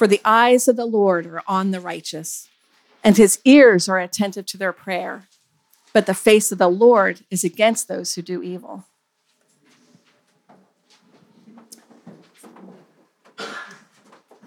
For 0.00 0.06
the 0.06 0.22
eyes 0.24 0.66
of 0.66 0.76
the 0.76 0.86
Lord 0.86 1.26
are 1.26 1.42
on 1.46 1.72
the 1.72 1.78
righteous, 1.78 2.48
and 3.04 3.18
his 3.18 3.38
ears 3.44 3.86
are 3.86 3.98
attentive 3.98 4.46
to 4.46 4.56
their 4.56 4.72
prayer. 4.72 5.28
But 5.92 6.06
the 6.06 6.14
face 6.14 6.50
of 6.50 6.56
the 6.56 6.70
Lord 6.70 7.20
is 7.30 7.44
against 7.44 7.86
those 7.86 8.14
who 8.14 8.22
do 8.22 8.42
evil. 8.42 8.86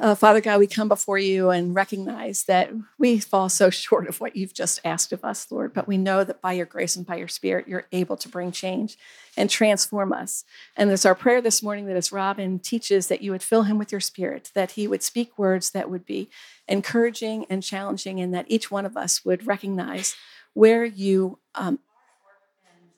Uh, 0.03 0.13
Father 0.13 0.41
God, 0.41 0.59
we 0.59 0.67
come 0.67 0.89
before 0.89 1.17
you 1.17 1.49
and 1.49 1.73
recognize 1.73 2.43
that 2.43 2.69
we 2.97 3.19
fall 3.19 3.47
so 3.47 3.69
short 3.69 4.05
of 4.09 4.19
what 4.19 4.35
you've 4.35 4.53
just 4.53 4.81
asked 4.83 5.13
of 5.13 5.23
us, 5.23 5.49
Lord. 5.49 5.73
But 5.73 5.87
we 5.87 5.97
know 5.97 6.25
that 6.25 6.41
by 6.41 6.51
your 6.51 6.65
grace 6.65 6.97
and 6.97 7.05
by 7.05 7.15
your 7.15 7.29
spirit, 7.29 7.69
you're 7.69 7.87
able 7.93 8.17
to 8.17 8.27
bring 8.27 8.51
change 8.51 8.97
and 9.37 9.49
transform 9.49 10.11
us. 10.11 10.43
And 10.75 10.91
it's 10.91 11.05
our 11.05 11.15
prayer 11.15 11.41
this 11.41 11.63
morning 11.63 11.85
that 11.85 11.95
as 11.95 12.11
Robin 12.11 12.59
teaches, 12.59 13.07
that 13.07 13.21
you 13.21 13.31
would 13.31 13.41
fill 13.41 13.63
him 13.63 13.77
with 13.77 13.93
your 13.93 14.01
spirit, 14.01 14.51
that 14.53 14.71
he 14.71 14.89
would 14.89 15.03
speak 15.03 15.39
words 15.39 15.69
that 15.69 15.89
would 15.89 16.05
be 16.05 16.27
encouraging 16.67 17.45
and 17.49 17.63
challenging, 17.63 18.19
and 18.19 18.33
that 18.33 18.47
each 18.49 18.69
one 18.69 18.85
of 18.85 18.97
us 18.97 19.23
would 19.23 19.47
recognize 19.47 20.17
where 20.53 20.83
you 20.83 21.39
um, 21.55 21.79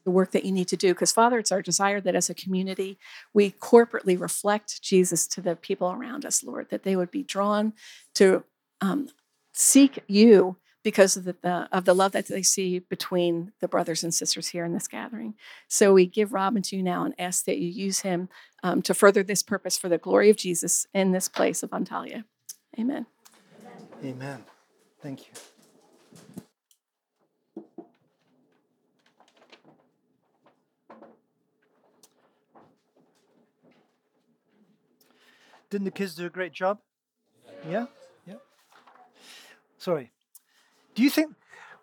the 0.05 0.11
work 0.11 0.31
that 0.31 0.45
you 0.45 0.51
need 0.51 0.69
to 0.69 0.77
do. 0.77 0.93
Because, 0.93 1.11
Father, 1.11 1.39
it's 1.39 1.51
our 1.51 1.61
desire 1.61 1.99
that 1.99 2.15
as 2.15 2.29
a 2.29 2.33
community, 2.33 2.97
we 3.33 3.51
corporately 3.51 4.19
reflect 4.19 4.81
Jesus 4.81 5.27
to 5.27 5.41
the 5.41 5.55
people 5.55 5.91
around 5.91 6.25
us, 6.25 6.43
Lord, 6.43 6.69
that 6.69 6.83
they 6.83 6.95
would 6.95 7.11
be 7.11 7.23
drawn 7.23 7.73
to 8.13 8.43
um, 8.81 9.09
seek 9.51 10.03
you 10.07 10.57
because 10.83 11.17
of 11.17 11.23
the, 11.23 11.35
the, 11.41 11.67
of 11.71 11.85
the 11.85 11.95
love 11.95 12.11
that 12.11 12.27
they 12.27 12.43
see 12.43 12.77
between 12.77 13.51
the 13.59 13.67
brothers 13.67 14.03
and 14.03 14.13
sisters 14.13 14.49
here 14.49 14.63
in 14.63 14.71
this 14.71 14.87
gathering. 14.87 15.33
So 15.67 15.93
we 15.93 16.05
give 16.05 16.31
Robin 16.31 16.61
to 16.61 16.75
you 16.75 16.83
now 16.83 17.03
and 17.03 17.15
ask 17.17 17.45
that 17.45 17.57
you 17.57 17.67
use 17.67 18.01
him 18.01 18.29
um, 18.61 18.83
to 18.83 18.93
further 18.93 19.23
this 19.23 19.41
purpose 19.41 19.79
for 19.79 19.89
the 19.89 19.97
glory 19.97 20.29
of 20.29 20.37
Jesus 20.37 20.85
in 20.93 21.11
this 21.11 21.27
place 21.27 21.63
of 21.63 21.71
Antalya. 21.71 22.23
Amen. 22.79 23.07
Amen. 24.03 24.43
Thank 25.01 25.21
you. 25.21 25.54
Didn't 35.69 35.85
the 35.85 35.91
kids 35.91 36.16
do 36.16 36.25
a 36.25 36.30
great 36.30 36.53
job? 36.53 36.80
Yeah? 37.69 37.85
Yeah. 38.27 38.35
Sorry. 39.77 40.11
Do 40.94 41.03
you 41.03 41.09
think 41.09 41.35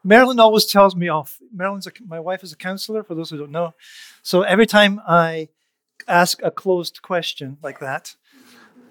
Marilyn 0.04 0.40
always 0.40 0.66
tells 0.66 0.96
me 0.96 1.08
off? 1.08 1.38
Marilyn's 1.54 1.86
a, 1.86 1.92
my 2.06 2.20
wife 2.20 2.42
is 2.42 2.52
a 2.52 2.56
counselor, 2.56 3.02
for 3.02 3.14
those 3.14 3.30
who 3.30 3.38
don't 3.38 3.50
know. 3.50 3.74
So 4.22 4.42
every 4.42 4.66
time 4.66 5.00
I 5.06 5.48
ask 6.08 6.42
a 6.42 6.50
closed 6.50 7.02
question 7.02 7.58
like 7.62 7.80
that, 7.80 8.16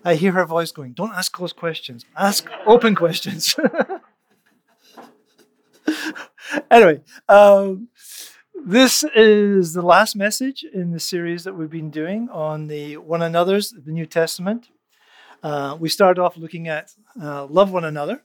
I 0.03 0.16
hear 0.16 0.31
her 0.31 0.45
voice 0.45 0.72
going, 0.72 0.94
Don't 0.94 1.14
ask 1.14 1.31
closed 1.31 1.55
questions, 1.55 2.05
ask 2.17 2.48
open 2.66 2.95
questions. 2.95 3.55
anyway, 6.72 7.02
um, 7.30 7.89
this 8.66 9.03
is 9.16 9.73
the 9.73 9.81
last 9.81 10.16
message 10.16 10.64
in 10.64 10.92
the 10.92 11.00
series 11.00 11.44
that 11.44 11.53
we've 11.53 11.70
been 11.70 11.92
doing 11.92 12.30
on 12.30 12.67
the 12.67 12.98
one 12.98 13.21
another's, 13.21 13.71
the 13.71 13.92
New 13.92 14.05
Testament. 14.05 14.70
Uh, 15.43 15.77
we 15.79 15.89
started 15.89 16.21
off 16.21 16.37
looking 16.37 16.67
at 16.67 16.93
uh, 17.21 17.45
love 17.45 17.71
one 17.71 17.83
another 17.83 18.23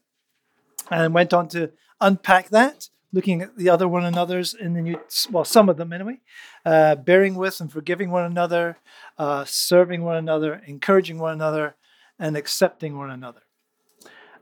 and 0.91 1.15
went 1.15 1.33
on 1.33 1.49
to 1.49 1.73
unpack 2.01 2.51
that, 2.51 2.89
looking 3.13 3.43
at 3.43 3.57
the 3.57 3.69
other 3.69 3.89
one 3.89 4.05
another's 4.05 4.55
in 4.55 4.75
the 4.75 4.83
new, 4.83 5.01
well, 5.31 5.45
some 5.45 5.69
of 5.69 5.77
them 5.77 5.93
anyway, 5.93 6.21
uh, 6.65 6.95
bearing 6.95 7.35
with 7.35 7.61
and 7.61 7.73
forgiving 7.73 8.11
one 8.11 8.25
another, 8.25 8.77
uh, 9.19 9.45
serving 9.45 10.03
one 10.03 10.17
another, 10.17 10.63
encouraging 10.67 11.19
one 11.19 11.33
another, 11.33 11.75
and 12.19 12.37
accepting 12.37 12.97
one 12.97 13.11
another. 13.11 13.43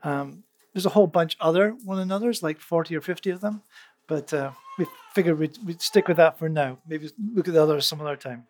Um, 0.02 0.44
there's 0.72 0.86
a 0.86 0.90
whole 0.90 1.06
bunch 1.06 1.36
other 1.40 1.70
one 1.84 1.98
another's, 1.98 2.42
like 2.42 2.58
40 2.58 2.96
or 2.96 3.00
50 3.00 3.30
of 3.30 3.40
them, 3.40 3.62
but 4.08 4.32
uh, 4.34 4.50
we 4.78 4.86
figured 5.14 5.38
we'd, 5.38 5.58
we'd 5.64 5.80
stick 5.80 6.08
with 6.08 6.16
that 6.16 6.38
for 6.38 6.48
now. 6.48 6.78
Maybe 6.86 7.10
look 7.32 7.48
at 7.48 7.54
the 7.54 7.62
others 7.62 7.86
some 7.86 8.00
other 8.00 8.16
time. 8.16 8.46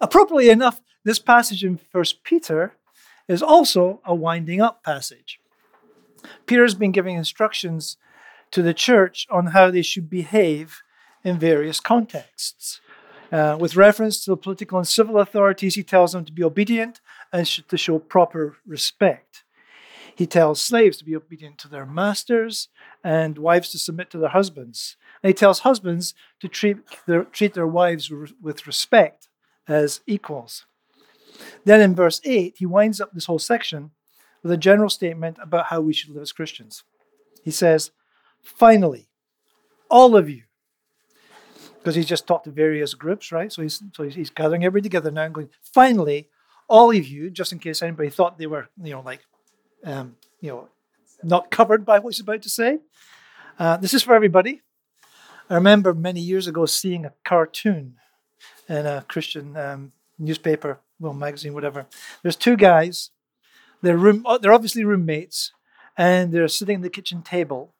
Appropriately 0.00 0.50
enough, 0.50 0.80
this 1.04 1.18
passage 1.18 1.64
in 1.64 1.76
First 1.76 2.24
Peter 2.24 2.74
is 3.28 3.42
also 3.42 4.00
a 4.04 4.14
winding 4.14 4.60
up 4.60 4.82
passage. 4.82 5.40
Peter's 6.46 6.74
been 6.74 6.92
giving 6.92 7.16
instructions 7.16 7.96
to 8.50 8.62
the 8.62 8.74
church 8.74 9.26
on 9.30 9.48
how 9.48 9.70
they 9.70 9.82
should 9.82 10.08
behave 10.10 10.82
in 11.22 11.38
various 11.38 11.80
contexts. 11.80 12.80
Uh, 13.30 13.56
with 13.60 13.76
reference 13.76 14.24
to 14.24 14.30
the 14.30 14.36
political 14.36 14.78
and 14.78 14.88
civil 14.88 15.18
authorities, 15.18 15.74
he 15.74 15.82
tells 15.82 16.12
them 16.12 16.24
to 16.24 16.32
be 16.32 16.42
obedient 16.42 17.00
and 17.32 17.46
to 17.46 17.76
show 17.76 17.98
proper 17.98 18.56
respect. 18.66 19.44
He 20.14 20.26
tells 20.26 20.60
slaves 20.60 20.96
to 20.98 21.04
be 21.04 21.14
obedient 21.14 21.58
to 21.58 21.68
their 21.68 21.86
masters 21.86 22.68
and 23.04 23.38
wives 23.38 23.70
to 23.70 23.78
submit 23.78 24.10
to 24.10 24.18
their 24.18 24.30
husbands. 24.30 24.96
And 25.22 25.28
he 25.28 25.34
tells 25.34 25.60
husbands 25.60 26.14
to 26.40 26.48
treat 26.48 26.78
their, 27.06 27.24
treat 27.24 27.54
their 27.54 27.66
wives 27.66 28.10
with 28.42 28.66
respect 28.66 29.28
as 29.68 30.00
equals. 30.06 30.64
Then 31.64 31.80
in 31.80 31.94
verse 31.94 32.20
8, 32.24 32.56
he 32.58 32.66
winds 32.66 33.00
up 33.00 33.12
this 33.12 33.26
whole 33.26 33.38
section 33.38 33.90
with 34.42 34.52
a 34.52 34.56
general 34.56 34.90
statement 34.90 35.38
about 35.40 35.66
how 35.66 35.80
we 35.80 35.92
should 35.92 36.10
live 36.10 36.22
as 36.22 36.32
Christians. 36.32 36.84
He 37.42 37.50
says, 37.50 37.90
Finally, 38.42 39.08
all 39.90 40.16
of 40.16 40.30
you, 40.30 40.42
because 41.78 41.94
he's 41.94 42.06
just 42.06 42.26
talked 42.26 42.44
to 42.44 42.50
various 42.50 42.94
groups, 42.94 43.32
right? 43.32 43.52
So 43.52 43.62
he's, 43.62 43.82
so 43.94 44.04
he's 44.04 44.30
gathering 44.30 44.64
everybody 44.64 44.88
together 44.88 45.10
now 45.10 45.24
and 45.24 45.34
going, 45.34 45.50
Finally, 45.62 46.28
all 46.68 46.90
of 46.90 47.06
you, 47.06 47.30
just 47.30 47.52
in 47.52 47.58
case 47.58 47.82
anybody 47.82 48.10
thought 48.10 48.38
they 48.38 48.46
were, 48.46 48.68
you 48.82 48.92
know, 48.92 49.00
like, 49.00 49.20
um, 49.84 50.16
you 50.40 50.50
know, 50.50 50.68
not 51.22 51.50
covered 51.50 51.84
by 51.84 51.98
what 51.98 52.14
he's 52.14 52.20
about 52.20 52.42
to 52.42 52.48
say. 52.48 52.78
Uh, 53.58 53.76
this 53.76 53.94
is 53.94 54.02
for 54.02 54.14
everybody. 54.14 54.62
I 55.50 55.54
remember 55.54 55.94
many 55.94 56.20
years 56.20 56.46
ago 56.46 56.66
seeing 56.66 57.04
a 57.04 57.14
cartoon 57.24 57.94
in 58.68 58.86
a 58.86 59.04
Christian 59.08 59.56
um, 59.56 59.92
newspaper 60.18 60.80
well, 60.98 61.12
magazine, 61.12 61.54
whatever. 61.54 61.86
There's 62.22 62.36
two 62.36 62.56
guys. 62.56 63.10
They're 63.82 63.96
room. 63.96 64.22
Oh, 64.26 64.38
they're 64.38 64.52
obviously 64.52 64.84
roommates, 64.84 65.52
and 65.96 66.32
they're 66.32 66.48
sitting 66.48 66.76
at 66.76 66.82
the 66.82 66.90
kitchen 66.90 67.22
table, 67.22 67.74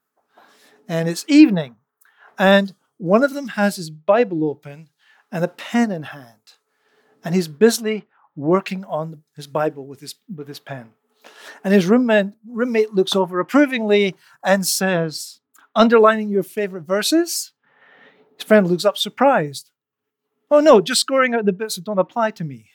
and 0.88 1.08
it's 1.08 1.24
evening, 1.28 1.76
and 2.38 2.74
one 2.98 3.24
of 3.24 3.34
them 3.34 3.48
has 3.48 3.76
his 3.76 3.90
Bible 3.90 4.44
open 4.44 4.90
and 5.32 5.44
a 5.44 5.48
pen 5.48 5.90
in 5.90 6.04
hand, 6.04 6.56
and 7.24 7.34
he's 7.34 7.48
busily 7.48 8.06
working 8.36 8.84
on 8.84 9.24
his 9.34 9.46
Bible 9.46 9.86
with 9.86 10.00
his 10.00 10.14
with 10.34 10.46
his 10.48 10.60
pen. 10.60 10.90
And 11.64 11.74
his 11.74 11.86
roommate, 11.86 12.34
roommate 12.46 12.94
looks 12.94 13.14
over 13.16 13.40
approvingly 13.40 14.14
and 14.42 14.66
says, 14.66 15.40
underlining 15.74 16.28
your 16.28 16.42
favorite 16.42 16.84
verses. 16.84 17.52
His 18.36 18.44
friend 18.44 18.66
looks 18.66 18.84
up 18.84 18.96
surprised. 18.96 19.70
Oh 20.50 20.60
no, 20.60 20.80
just 20.80 21.00
scoring 21.00 21.34
out 21.34 21.44
the 21.44 21.52
bits 21.52 21.74
that 21.76 21.84
don't 21.84 21.98
apply 21.98 22.30
to 22.32 22.44
me. 22.44 22.70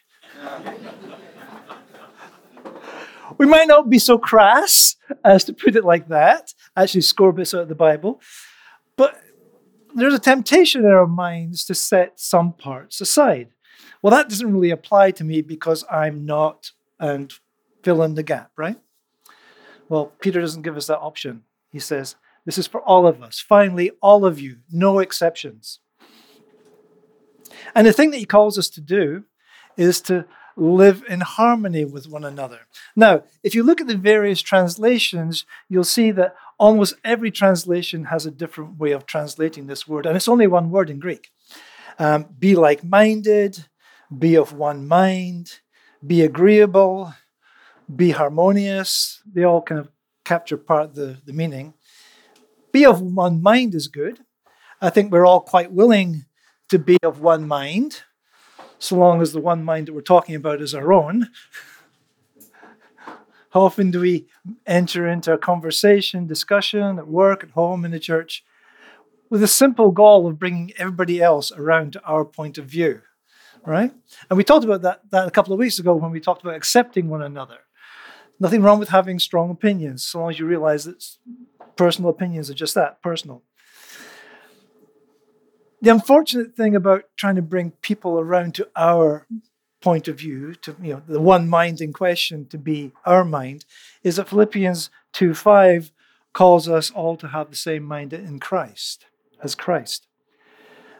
We 3.37 3.45
might 3.45 3.67
not 3.67 3.89
be 3.89 3.99
so 3.99 4.17
crass 4.17 4.95
as 5.23 5.43
to 5.45 5.53
put 5.53 5.75
it 5.75 5.83
like 5.83 6.07
that, 6.09 6.53
actually 6.75 7.01
score 7.01 7.31
bits 7.31 7.53
out 7.53 7.61
of 7.61 7.69
the 7.69 7.75
Bible, 7.75 8.21
but 8.95 9.19
there's 9.95 10.13
a 10.13 10.19
temptation 10.19 10.85
in 10.85 10.91
our 10.91 11.07
minds 11.07 11.65
to 11.65 11.75
set 11.75 12.19
some 12.19 12.53
parts 12.53 13.01
aside. 13.01 13.49
Well, 14.01 14.11
that 14.11 14.29
doesn't 14.29 14.51
really 14.51 14.71
apply 14.71 15.11
to 15.11 15.23
me 15.23 15.41
because 15.41 15.85
I'm 15.89 16.25
not, 16.25 16.71
and 16.99 17.31
fill 17.83 18.03
in 18.03 18.15
the 18.15 18.23
gap, 18.23 18.51
right? 18.57 18.79
Well, 19.89 20.13
Peter 20.19 20.41
doesn't 20.41 20.63
give 20.63 20.77
us 20.77 20.87
that 20.87 20.99
option. 20.99 21.43
He 21.69 21.79
says, 21.79 22.15
This 22.45 22.57
is 22.57 22.67
for 22.67 22.81
all 22.81 23.07
of 23.07 23.21
us. 23.21 23.39
Finally, 23.39 23.91
all 24.01 24.25
of 24.25 24.39
you, 24.39 24.57
no 24.71 24.99
exceptions. 24.99 25.79
And 27.75 27.85
the 27.87 27.93
thing 27.93 28.11
that 28.11 28.17
he 28.17 28.25
calls 28.25 28.57
us 28.57 28.69
to 28.69 28.81
do 28.81 29.23
is 29.77 30.01
to 30.01 30.25
live 30.55 31.03
in 31.09 31.21
harmony 31.21 31.85
with 31.85 32.07
one 32.07 32.23
another. 32.23 32.61
Now, 32.95 33.23
if 33.43 33.55
you 33.55 33.63
look 33.63 33.81
at 33.81 33.87
the 33.87 33.97
various 33.97 34.41
translations, 34.41 35.45
you'll 35.69 35.83
see 35.83 36.11
that 36.11 36.35
almost 36.59 36.95
every 37.03 37.31
translation 37.31 38.05
has 38.05 38.25
a 38.25 38.31
different 38.31 38.77
way 38.77 38.91
of 38.91 39.05
translating 39.05 39.67
this 39.67 39.87
word, 39.87 40.05
and 40.05 40.15
it's 40.15 40.27
only 40.27 40.47
one 40.47 40.69
word 40.69 40.89
in 40.89 40.99
Greek. 40.99 41.31
Um, 41.99 42.25
be 42.39 42.55
like 42.55 42.83
minded, 42.83 43.65
be 44.17 44.35
of 44.35 44.53
one 44.53 44.87
mind, 44.87 45.59
be 46.05 46.21
agreeable, 46.21 47.13
be 47.93 48.11
harmonious. 48.11 49.21
They 49.31 49.43
all 49.43 49.61
kind 49.61 49.79
of 49.79 49.89
capture 50.23 50.57
part 50.57 50.83
of 50.83 50.95
the, 50.95 51.17
the 51.25 51.33
meaning. 51.33 51.73
Be 52.71 52.85
of 52.85 53.01
one 53.01 53.41
mind 53.41 53.75
is 53.75 53.87
good. 53.87 54.21
I 54.81 54.89
think 54.89 55.11
we're 55.11 55.25
all 55.25 55.41
quite 55.41 55.71
willing 55.71 56.25
to 56.69 56.79
be 56.79 56.97
of 57.03 57.21
one 57.21 57.47
mind, 57.47 58.03
so 58.83 58.97
long 58.97 59.21
as 59.21 59.31
the 59.31 59.39
one 59.39 59.63
mind 59.63 59.87
that 59.87 59.93
we're 59.93 60.01
talking 60.01 60.35
about 60.35 60.61
is 60.61 60.75
our 60.75 60.91
own. 60.91 61.29
How 63.51 63.61
often 63.61 63.91
do 63.91 64.01
we 64.01 64.27
enter 64.65 65.07
into 65.07 65.31
a 65.31 65.37
conversation, 65.37 66.27
discussion 66.27 66.99
at 66.99 67.07
work, 67.07 67.43
at 67.45 67.51
home, 67.51 67.85
in 67.85 67.91
the 67.91 67.99
church, 67.99 68.43
with 69.29 69.41
a 69.41 69.47
simple 69.47 69.91
goal 69.91 70.27
of 70.27 70.37
bringing 70.37 70.73
everybody 70.77 71.21
else 71.21 71.49
around 71.53 71.93
to 71.93 72.03
our 72.03 72.25
point 72.25 72.57
of 72.57 72.65
view, 72.65 73.01
right? 73.65 73.93
And 74.29 74.35
we 74.37 74.43
talked 74.43 74.65
about 74.65 74.81
that, 74.81 75.09
that 75.11 75.27
a 75.27 75.31
couple 75.31 75.53
of 75.53 75.59
weeks 75.59 75.79
ago 75.79 75.95
when 75.95 76.11
we 76.11 76.19
talked 76.19 76.41
about 76.41 76.55
accepting 76.55 77.07
one 77.07 77.21
another. 77.21 77.59
Nothing 78.37 78.63
wrong 78.63 78.79
with 78.79 78.89
having 78.89 79.17
strong 79.17 79.49
opinions, 79.49 80.03
so 80.03 80.19
long 80.19 80.31
as 80.31 80.39
you 80.39 80.45
realize 80.45 80.83
that 80.83 81.05
personal 81.77 82.09
opinions 82.09 82.49
are 82.49 82.53
just 82.53 82.75
that 82.75 83.01
personal. 83.01 83.43
The 85.83 85.91
unfortunate 85.91 86.55
thing 86.55 86.77
about 86.77 87.03
trying 87.17 87.35
to 87.35 87.41
bring 87.41 87.71
people 87.81 88.17
around 88.17 88.55
to 88.55 88.69
our 88.73 89.27
point 89.81 90.07
of 90.07 90.17
view, 90.17 90.55
to 90.61 90.77
you 90.81 90.93
know, 90.93 91.01
the 91.05 91.19
one 91.19 91.49
mind 91.49 91.81
in 91.81 91.91
question 91.91 92.45
to 92.51 92.57
be 92.57 92.93
our 93.05 93.25
mind, 93.25 93.65
is 94.01 94.15
that 94.15 94.29
Philippians 94.29 94.89
2 95.11 95.33
5 95.33 95.91
calls 96.31 96.69
us 96.69 96.89
all 96.89 97.17
to 97.17 97.27
have 97.27 97.49
the 97.49 97.57
same 97.57 97.83
mind 97.83 98.13
in 98.13 98.39
Christ, 98.39 99.07
as 99.43 99.55
Christ. 99.55 100.07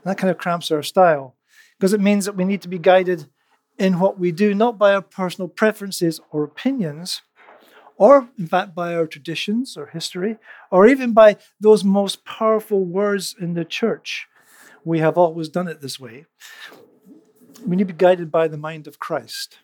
And 0.04 0.12
that 0.12 0.18
kind 0.18 0.30
of 0.30 0.38
cramps 0.38 0.70
our 0.70 0.84
style 0.84 1.38
because 1.80 1.94
it 1.94 2.02
means 2.02 2.26
that 2.26 2.36
we 2.36 2.44
need 2.44 2.62
to 2.64 2.68
be 2.68 2.78
guided 2.78 3.28
in 3.80 4.02
what 4.02 4.20
we 4.20 4.34
do, 4.34 4.54
not 4.54 4.78
by 4.78 4.94
our 4.94 5.02
personal 5.02 5.48
preferences 5.48 6.20
or 6.30 6.44
opinions, 6.44 7.22
or 7.96 8.28
in 8.38 8.48
fact 8.48 8.76
by 8.76 8.94
our 8.96 9.08
traditions 9.08 9.78
or 9.78 9.86
history, 9.86 10.40
or 10.70 10.88
even 10.88 11.14
by 11.14 11.38
those 11.62 11.86
most 11.86 12.26
powerful 12.26 12.84
words 12.84 13.34
in 13.40 13.54
the 13.54 13.64
church. 13.64 14.28
We 14.86 15.00
have 15.00 15.18
always 15.18 15.50
done 15.50 15.68
it 15.68 15.82
this 15.82 16.00
way. 16.00 16.26
We 17.66 17.76
need 17.76 17.88
to 17.88 17.94
be 17.94 17.98
guided 17.98 18.32
by 18.32 18.48
the 18.48 18.58
mind 18.58 18.88
of 18.88 19.00
Christ. 19.00 19.60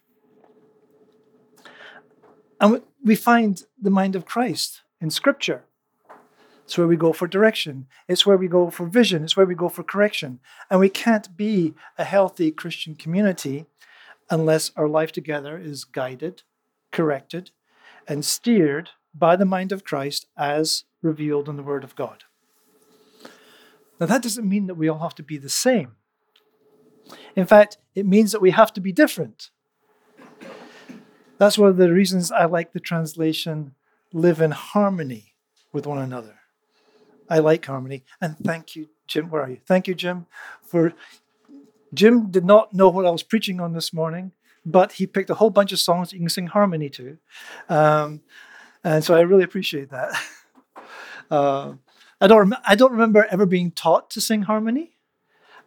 And 2.61 2.81
we 3.03 3.15
find 3.15 3.63
the 3.81 3.89
mind 3.89 4.15
of 4.15 4.25
Christ 4.25 4.81
in 5.01 5.09
Scripture. 5.09 5.63
It's 6.63 6.77
where 6.77 6.87
we 6.87 6.97
go 6.97 7.13
for 7.13 7.27
direction. 7.27 7.87
It's 8.07 8.25
where 8.25 8.37
we 8.37 8.47
go 8.47 8.69
for 8.69 8.85
vision. 8.85 9.23
It's 9.23 9.35
where 9.35 9.45
we 9.45 9.55
go 9.55 9.69
for 9.69 9.83
correction. 9.83 10.39
And 10.69 10.79
we 10.79 10.89
can't 10.89 11.35
be 11.35 11.73
a 11.97 12.03
healthy 12.03 12.51
Christian 12.51 12.95
community 12.95 13.65
unless 14.29 14.71
our 14.75 14.87
life 14.87 15.11
together 15.11 15.57
is 15.57 15.83
guided, 15.83 16.43
corrected, 16.91 17.51
and 18.07 18.23
steered 18.23 18.91
by 19.15 19.35
the 19.35 19.45
mind 19.45 19.71
of 19.71 19.83
Christ 19.83 20.27
as 20.37 20.83
revealed 21.01 21.49
in 21.49 21.57
the 21.57 21.63
Word 21.63 21.83
of 21.83 21.95
God. 21.95 22.25
Now, 23.99 24.05
that 24.05 24.21
doesn't 24.21 24.47
mean 24.47 24.67
that 24.67 24.75
we 24.75 24.87
all 24.87 24.99
have 24.99 25.15
to 25.15 25.23
be 25.23 25.37
the 25.37 25.49
same. 25.49 25.95
In 27.35 27.45
fact, 27.45 27.77
it 27.95 28.05
means 28.05 28.31
that 28.31 28.41
we 28.41 28.51
have 28.51 28.71
to 28.73 28.81
be 28.81 28.91
different. 28.91 29.49
That's 31.37 31.57
one 31.57 31.69
of 31.69 31.77
the 31.77 31.91
reasons 31.91 32.31
I 32.31 32.45
like 32.45 32.73
the 32.73 32.79
translation 32.79 33.75
live 34.13 34.41
in 34.41 34.51
harmony 34.51 35.35
with 35.71 35.85
one 35.85 35.99
another. 35.99 36.35
I 37.29 37.39
like 37.39 37.65
harmony. 37.65 38.03
And 38.21 38.37
thank 38.39 38.75
you, 38.75 38.89
Jim. 39.07 39.29
Where 39.29 39.43
are 39.43 39.49
you? 39.49 39.59
Thank 39.65 39.87
you, 39.87 39.95
Jim, 39.95 40.25
for. 40.63 40.93
Jim 41.93 42.29
did 42.29 42.45
not 42.45 42.73
know 42.73 42.89
what 42.89 43.05
I 43.05 43.09
was 43.09 43.23
preaching 43.23 43.59
on 43.59 43.73
this 43.73 43.91
morning, 43.91 44.31
but 44.63 44.93
he 44.93 45.07
picked 45.07 45.31
a 45.31 45.35
whole 45.35 45.49
bunch 45.49 45.71
of 45.71 45.79
songs 45.79 46.09
that 46.09 46.17
you 46.17 46.21
can 46.21 46.29
sing 46.29 46.47
harmony 46.47 46.89
to. 46.89 47.17
Um, 47.67 48.21
and 48.83 49.03
so 49.03 49.15
I 49.15 49.21
really 49.21 49.43
appreciate 49.43 49.89
that. 49.89 50.11
Uh, 51.31 51.73
I 52.21 52.27
don't, 52.27 52.53
I 52.65 52.75
don't 52.75 52.91
remember 52.91 53.27
ever 53.31 53.45
being 53.45 53.71
taught 53.71 54.09
to 54.11 54.21
sing 54.21 54.43
harmony. 54.43 54.97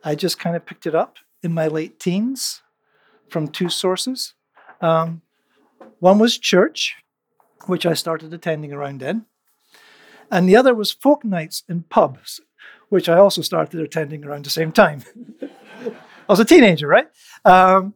I 0.04 0.14
just 0.14 0.38
kind 0.38 0.56
of 0.56 0.66
picked 0.66 0.86
it 0.86 0.94
up 0.94 1.16
in 1.42 1.52
my 1.52 1.66
late 1.66 1.98
teens 1.98 2.62
from 3.28 3.48
two 3.48 3.68
sources. 3.68 4.34
Um, 4.80 5.22
one 6.00 6.18
was 6.18 6.38
church, 6.38 6.96
which 7.66 7.86
I 7.86 7.94
started 7.94 8.34
attending 8.34 8.72
around 8.72 9.00
then, 9.00 9.26
and 10.30 10.48
the 10.48 10.56
other 10.56 10.74
was 10.74 10.90
folk 10.90 11.24
nights 11.24 11.62
in 11.68 11.84
pubs, 11.84 12.40
which 12.88 13.08
I 13.08 13.16
also 13.16 13.42
started 13.42 13.80
attending 13.80 14.24
around 14.24 14.44
the 14.44 14.50
same 14.50 14.72
time. 14.72 15.02
I 15.42 16.32
was 16.32 16.40
a 16.40 16.44
teenager, 16.44 16.86
right? 16.86 17.08
Um, 17.44 17.94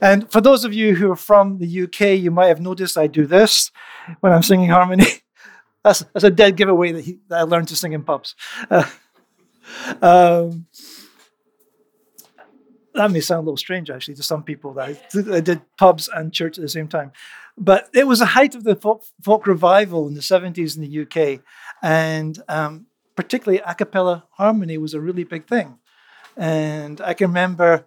and 0.00 0.30
for 0.30 0.40
those 0.40 0.64
of 0.64 0.74
you 0.74 0.96
who 0.96 1.12
are 1.12 1.16
from 1.16 1.58
the 1.58 1.82
UK, 1.84 2.18
you 2.18 2.30
might 2.30 2.48
have 2.48 2.60
noticed 2.60 2.98
I 2.98 3.06
do 3.06 3.26
this 3.26 3.70
when 4.20 4.32
I'm 4.32 4.42
singing 4.42 4.70
harmony. 4.70 5.06
that's, 5.84 6.00
that's 6.12 6.24
a 6.24 6.30
dead 6.30 6.56
giveaway 6.56 6.92
that, 6.92 7.04
he, 7.04 7.18
that 7.28 7.40
I 7.40 7.42
learned 7.42 7.68
to 7.68 7.76
sing 7.76 7.92
in 7.92 8.02
pubs. 8.02 8.34
Uh, 8.70 8.84
um, 10.00 10.66
that 12.94 13.10
may 13.10 13.20
sound 13.20 13.38
a 13.38 13.44
little 13.44 13.56
strange 13.56 13.90
actually 13.90 14.14
to 14.14 14.22
some 14.22 14.42
people 14.42 14.74
that 14.74 14.88
I, 14.88 15.36
I, 15.36 15.40
did 15.40 15.62
pubs 15.78 16.08
and 16.08 16.32
church 16.32 16.58
at 16.58 16.62
the 16.62 16.68
same 16.68 16.88
time. 16.88 17.12
But 17.56 17.88
it 17.94 18.06
was 18.06 18.18
the 18.18 18.26
height 18.26 18.54
of 18.54 18.64
the 18.64 18.76
folk, 18.76 19.04
folk 19.22 19.46
revival 19.46 20.06
in 20.06 20.14
the 20.14 20.20
70s 20.20 20.76
in 20.76 20.82
the 20.82 21.02
UK. 21.02 21.40
And 21.82 22.38
um, 22.48 22.86
particularly 23.16 23.62
a 23.66 23.74
cappella 23.74 24.24
harmony 24.32 24.78
was 24.78 24.94
a 24.94 25.00
really 25.00 25.24
big 25.24 25.46
thing. 25.46 25.78
And 26.36 27.00
I 27.00 27.14
can 27.14 27.28
remember 27.28 27.86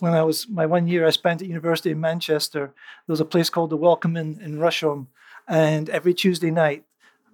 when 0.00 0.12
I 0.12 0.22
was, 0.22 0.48
my 0.48 0.66
one 0.66 0.88
year 0.88 1.06
I 1.06 1.10
spent 1.10 1.40
at 1.40 1.48
University 1.48 1.90
in 1.90 2.00
Manchester, 2.00 2.60
there 2.60 3.12
was 3.12 3.20
a 3.20 3.24
place 3.24 3.48
called 3.48 3.70
the 3.70 3.76
Welcome 3.76 4.16
Inn 4.16 4.40
in 4.42 4.58
Rusholme. 4.58 5.06
And 5.46 5.88
every 5.88 6.12
Tuesday 6.12 6.50
night, 6.50 6.84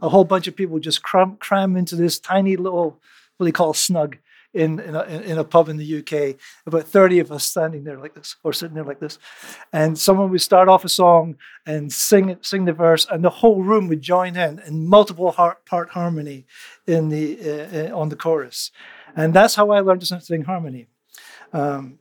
a 0.00 0.08
whole 0.08 0.24
bunch 0.24 0.46
of 0.46 0.56
people 0.56 0.78
just 0.78 1.02
cram, 1.02 1.36
cram 1.36 1.76
into 1.76 1.96
this 1.96 2.18
tiny 2.18 2.56
little, 2.56 3.00
what 3.36 3.46
they 3.46 3.52
call 3.52 3.74
snug 3.74 4.18
in 4.54 4.78
in 4.78 4.94
a, 4.94 5.02
in 5.02 5.38
a 5.38 5.44
pub 5.44 5.68
in 5.68 5.76
the 5.76 5.98
UK. 5.98 6.36
About 6.66 6.84
thirty 6.84 7.18
of 7.18 7.30
us 7.32 7.44
standing 7.44 7.84
there 7.84 7.98
like 7.98 8.14
this, 8.14 8.36
or 8.44 8.52
sitting 8.52 8.74
there 8.74 8.84
like 8.84 9.00
this, 9.00 9.18
and 9.72 9.98
someone 9.98 10.30
would 10.30 10.40
start 10.40 10.68
off 10.68 10.84
a 10.84 10.88
song 10.88 11.36
and 11.66 11.92
sing 11.92 12.36
sing 12.40 12.64
the 12.64 12.72
verse, 12.72 13.06
and 13.10 13.24
the 13.24 13.30
whole 13.30 13.62
room 13.62 13.88
would 13.88 14.00
join 14.00 14.36
in 14.36 14.60
in 14.60 14.86
multiple 14.86 15.32
part, 15.32 15.66
part 15.66 15.90
harmony 15.90 16.46
in 16.86 17.08
the 17.08 17.38
uh, 17.40 17.90
uh, 17.92 17.98
on 17.98 18.08
the 18.08 18.16
chorus, 18.16 18.70
and 19.16 19.34
that's 19.34 19.56
how 19.56 19.70
I 19.70 19.80
learned 19.80 20.02
to 20.02 20.20
sing 20.20 20.44
harmony. 20.44 20.86
Um, 21.52 21.98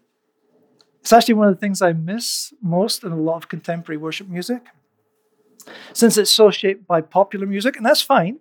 it's 1.01 1.11
actually 1.11 1.33
one 1.33 1.49
of 1.49 1.55
the 1.55 1.59
things 1.59 1.81
I 1.81 1.91
miss 1.91 2.53
most 2.61 3.03
in 3.03 3.11
a 3.11 3.17
lot 3.17 3.35
of 3.35 3.49
contemporary 3.49 3.97
worship 3.97 4.29
music, 4.29 4.67
since 5.93 6.17
it's 6.17 6.31
so 6.31 6.51
shaped 6.51 6.87
by 6.87 7.01
popular 7.01 7.45
music, 7.45 7.77
and 7.77 7.85
that's 7.85 8.01
fine. 8.01 8.39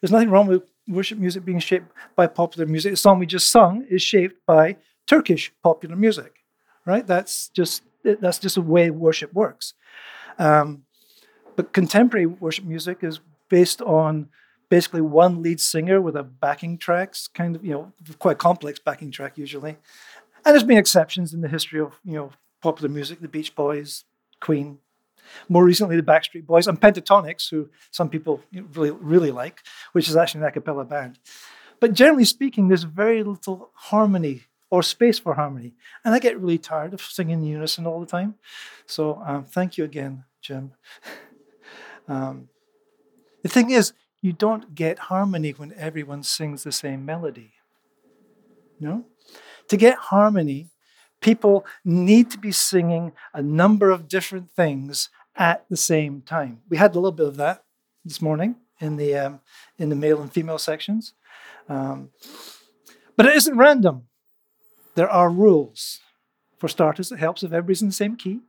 There's 0.00 0.12
nothing 0.12 0.30
wrong 0.30 0.46
with 0.46 0.70
worship 0.88 1.18
music 1.18 1.44
being 1.44 1.58
shaped 1.58 1.90
by 2.14 2.26
popular 2.26 2.66
music. 2.66 2.92
The 2.92 2.96
song 2.96 3.18
we 3.18 3.26
just 3.26 3.50
sung 3.50 3.86
is 3.88 4.02
shaped 4.02 4.44
by 4.46 4.76
Turkish 5.06 5.52
popular 5.62 5.96
music, 5.96 6.44
right? 6.84 7.06
That's 7.06 7.48
just 7.48 7.82
that's 8.02 8.38
just 8.38 8.54
the 8.54 8.62
way 8.62 8.90
worship 8.90 9.32
works. 9.32 9.74
Um, 10.38 10.82
but 11.56 11.72
contemporary 11.72 12.26
worship 12.26 12.64
music 12.64 12.98
is 13.02 13.20
based 13.48 13.80
on 13.82 14.28
basically 14.68 15.00
one 15.00 15.42
lead 15.42 15.60
singer 15.60 16.00
with 16.00 16.16
a 16.16 16.22
backing 16.22 16.78
tracks, 16.78 17.28
kind 17.28 17.56
of 17.56 17.64
you 17.64 17.72
know 17.72 17.92
quite 18.18 18.38
complex 18.38 18.78
backing 18.78 19.10
track 19.10 19.38
usually. 19.38 19.76
And 20.44 20.54
there's 20.54 20.64
been 20.64 20.78
exceptions 20.78 21.34
in 21.34 21.40
the 21.40 21.48
history 21.48 21.80
of 21.80 21.98
you 22.04 22.14
know 22.14 22.30
popular 22.62 22.88
music, 22.88 23.20
the 23.20 23.28
Beach 23.28 23.54
Boys, 23.54 24.04
Queen, 24.40 24.78
more 25.48 25.64
recently, 25.64 25.96
the 25.96 26.02
Backstreet 26.02 26.46
Boys 26.46 26.66
and 26.66 26.80
Pentatonix, 26.80 27.50
who 27.50 27.68
some 27.90 28.08
people 28.08 28.42
really, 28.52 28.90
really 28.90 29.30
like, 29.30 29.62
which 29.92 30.08
is 30.08 30.16
actually 30.16 30.42
an 30.42 30.48
a 30.48 30.52
cappella 30.52 30.84
band. 30.84 31.18
But 31.80 31.92
generally 31.92 32.24
speaking, 32.24 32.68
there's 32.68 32.84
very 32.84 33.22
little 33.22 33.70
harmony 33.74 34.44
or 34.70 34.82
space 34.82 35.18
for 35.18 35.34
harmony. 35.34 35.74
And 36.04 36.14
I 36.14 36.18
get 36.18 36.40
really 36.40 36.58
tired 36.58 36.94
of 36.94 37.00
singing 37.00 37.40
in 37.40 37.44
unison 37.44 37.86
all 37.86 38.00
the 38.00 38.06
time. 38.06 38.34
So 38.86 39.22
um, 39.24 39.44
thank 39.44 39.78
you 39.78 39.84
again, 39.84 40.24
Jim. 40.40 40.72
um, 42.08 42.48
the 43.42 43.48
thing 43.48 43.70
is, 43.70 43.92
you 44.22 44.32
don't 44.32 44.74
get 44.74 44.98
harmony 44.98 45.50
when 45.50 45.72
everyone 45.76 46.22
sings 46.22 46.64
the 46.64 46.72
same 46.72 47.04
melody. 47.04 47.52
No? 48.80 49.04
To 49.68 49.76
get 49.76 49.96
harmony, 49.96 50.70
people 51.20 51.64
need 51.84 52.30
to 52.30 52.38
be 52.38 52.52
singing 52.52 53.12
a 53.32 53.42
number 53.42 53.90
of 53.90 54.08
different 54.08 54.50
things 54.50 55.10
at 55.36 55.64
the 55.68 55.76
same 55.76 56.22
time. 56.22 56.60
We 56.68 56.76
had 56.76 56.94
a 56.94 56.98
little 56.98 57.12
bit 57.12 57.26
of 57.26 57.36
that 57.36 57.64
this 58.04 58.22
morning 58.22 58.56
in 58.80 58.96
the 58.96 59.14
um, 59.16 59.40
in 59.78 59.88
the 59.88 59.96
male 59.96 60.20
and 60.20 60.32
female 60.32 60.58
sections, 60.58 61.12
um, 61.68 62.10
but 63.16 63.26
it 63.26 63.36
isn't 63.36 63.56
random. 63.56 64.04
There 64.94 65.10
are 65.10 65.30
rules. 65.30 66.00
For 66.58 66.68
starters, 66.68 67.12
it 67.12 67.18
helps 67.18 67.42
if 67.42 67.52
everybody's 67.52 67.82
in 67.82 67.88
the 67.88 67.94
same 67.94 68.16
key. 68.16 68.40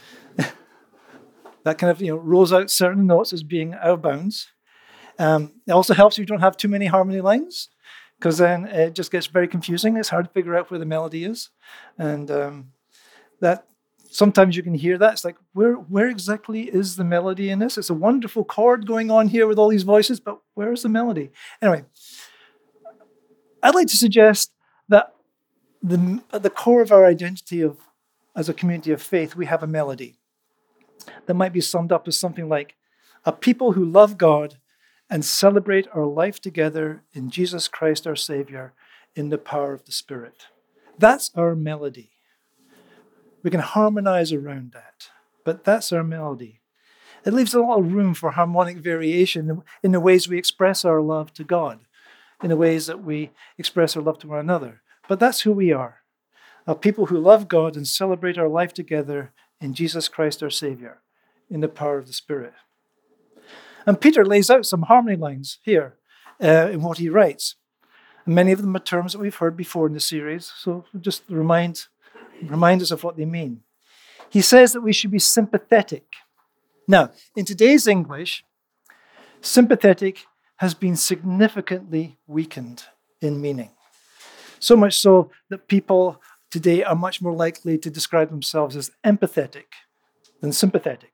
that 0.36 1.78
kind 1.78 1.92
of 1.92 2.00
you 2.00 2.08
know 2.08 2.16
rules 2.16 2.52
out 2.52 2.70
certain 2.70 3.06
notes 3.06 3.32
as 3.32 3.44
being 3.44 3.74
out 3.74 3.82
of 3.82 4.02
bounds. 4.02 4.48
Um, 5.18 5.52
it 5.66 5.72
also 5.72 5.94
helps 5.94 6.16
if 6.16 6.20
you 6.20 6.26
don't 6.26 6.40
have 6.40 6.56
too 6.56 6.68
many 6.68 6.86
harmony 6.86 7.20
lines, 7.20 7.68
because 8.18 8.38
then 8.38 8.64
it 8.64 8.94
just 8.94 9.12
gets 9.12 9.26
very 9.26 9.46
confusing. 9.46 9.96
It's 9.96 10.08
hard 10.08 10.24
to 10.24 10.32
figure 10.32 10.56
out 10.56 10.70
where 10.70 10.80
the 10.80 10.86
melody 10.86 11.24
is, 11.24 11.50
and 11.98 12.28
um, 12.32 12.72
that 13.40 13.66
sometimes 14.12 14.56
you 14.56 14.62
can 14.62 14.74
hear 14.74 14.98
that. 14.98 15.14
It's 15.14 15.24
like, 15.24 15.36
where, 15.54 15.74
where 15.74 16.08
exactly 16.08 16.62
is 16.62 16.96
the 16.96 17.04
melody 17.04 17.50
in 17.50 17.58
this? 17.58 17.78
It's 17.78 17.90
a 17.90 17.94
wonderful 17.94 18.44
chord 18.44 18.86
going 18.86 19.10
on 19.10 19.28
here 19.28 19.46
with 19.46 19.58
all 19.58 19.68
these 19.68 19.82
voices, 19.82 20.20
but 20.20 20.40
where's 20.54 20.82
the 20.82 20.88
melody? 20.88 21.30
Anyway, 21.60 21.84
I'd 23.62 23.74
like 23.74 23.88
to 23.88 23.96
suggest 23.96 24.52
that 24.88 25.14
the, 25.82 26.22
at 26.32 26.42
the 26.42 26.50
core 26.50 26.82
of 26.82 26.92
our 26.92 27.06
identity 27.06 27.62
of, 27.62 27.78
as 28.36 28.48
a 28.48 28.54
community 28.54 28.92
of 28.92 29.02
faith, 29.02 29.34
we 29.34 29.46
have 29.46 29.62
a 29.62 29.66
melody 29.66 30.16
that 31.26 31.34
might 31.34 31.52
be 31.52 31.60
summed 31.60 31.90
up 31.90 32.06
as 32.06 32.18
something 32.18 32.48
like 32.48 32.76
a 33.24 33.32
people 33.32 33.72
who 33.72 33.84
love 33.84 34.18
God 34.18 34.58
and 35.08 35.24
celebrate 35.24 35.88
our 35.94 36.06
life 36.06 36.40
together 36.40 37.02
in 37.12 37.30
Jesus 37.30 37.68
Christ 37.68 38.06
our 38.06 38.16
Savior 38.16 38.72
in 39.14 39.28
the 39.28 39.38
power 39.38 39.72
of 39.72 39.84
the 39.84 39.92
Spirit. 39.92 40.46
That's 40.98 41.30
our 41.34 41.54
melody. 41.54 42.10
We 43.42 43.50
can 43.50 43.60
harmonize 43.60 44.32
around 44.32 44.72
that, 44.72 45.10
but 45.44 45.64
that's 45.64 45.92
our 45.92 46.04
melody. 46.04 46.60
It 47.24 47.32
leaves 47.32 47.54
a 47.54 47.60
lot 47.60 47.78
of 47.78 47.92
room 47.92 48.14
for 48.14 48.32
harmonic 48.32 48.78
variation 48.78 49.62
in 49.82 49.92
the 49.92 50.00
ways 50.00 50.28
we 50.28 50.38
express 50.38 50.84
our 50.84 51.00
love 51.00 51.32
to 51.34 51.44
God, 51.44 51.80
in 52.42 52.48
the 52.48 52.56
ways 52.56 52.86
that 52.86 53.02
we 53.02 53.30
express 53.58 53.96
our 53.96 54.02
love 54.02 54.18
to 54.20 54.28
one 54.28 54.38
another. 54.38 54.82
But 55.08 55.20
that's 55.20 55.42
who 55.42 55.52
we 55.52 55.72
are 55.72 56.02
a 56.66 56.74
people 56.74 57.06
who 57.06 57.18
love 57.18 57.48
God 57.48 57.76
and 57.76 57.86
celebrate 57.86 58.38
our 58.38 58.48
life 58.48 58.72
together 58.72 59.32
in 59.60 59.74
Jesus 59.74 60.08
Christ 60.08 60.42
our 60.42 60.50
Savior, 60.50 61.00
in 61.50 61.60
the 61.60 61.68
power 61.68 61.98
of 61.98 62.06
the 62.06 62.12
Spirit. 62.12 62.52
And 63.86 64.00
Peter 64.00 64.24
lays 64.24 64.50
out 64.50 64.66
some 64.66 64.82
harmony 64.82 65.16
lines 65.16 65.58
here 65.62 65.96
uh, 66.40 66.68
in 66.70 66.82
what 66.82 66.98
he 66.98 67.08
writes. 67.08 67.56
Many 68.24 68.52
of 68.52 68.62
them 68.62 68.76
are 68.76 68.80
terms 68.80 69.12
that 69.12 69.18
we've 69.18 69.34
heard 69.34 69.56
before 69.56 69.88
in 69.88 69.92
the 69.94 70.00
series, 70.00 70.52
so 70.56 70.84
just 71.00 71.24
remind, 71.28 71.86
remind 72.50 72.82
us 72.82 72.90
of 72.90 73.04
what 73.04 73.16
they 73.16 73.24
mean. 73.24 73.62
He 74.30 74.40
says 74.40 74.72
that 74.72 74.80
we 74.80 74.92
should 74.92 75.10
be 75.10 75.18
sympathetic. 75.18 76.04
Now, 76.88 77.10
in 77.36 77.44
today's 77.44 77.86
English, 77.86 78.44
sympathetic 79.40 80.24
has 80.56 80.74
been 80.74 80.96
significantly 80.96 82.18
weakened 82.26 82.84
in 83.20 83.40
meaning. 83.40 83.70
So 84.58 84.76
much 84.76 84.98
so 84.98 85.30
that 85.50 85.68
people 85.68 86.20
today 86.50 86.84
are 86.84 86.94
much 86.94 87.20
more 87.20 87.34
likely 87.34 87.78
to 87.78 87.90
describe 87.90 88.30
themselves 88.30 88.76
as 88.76 88.90
empathetic 89.04 89.64
than 90.40 90.52
sympathetic. 90.52 91.10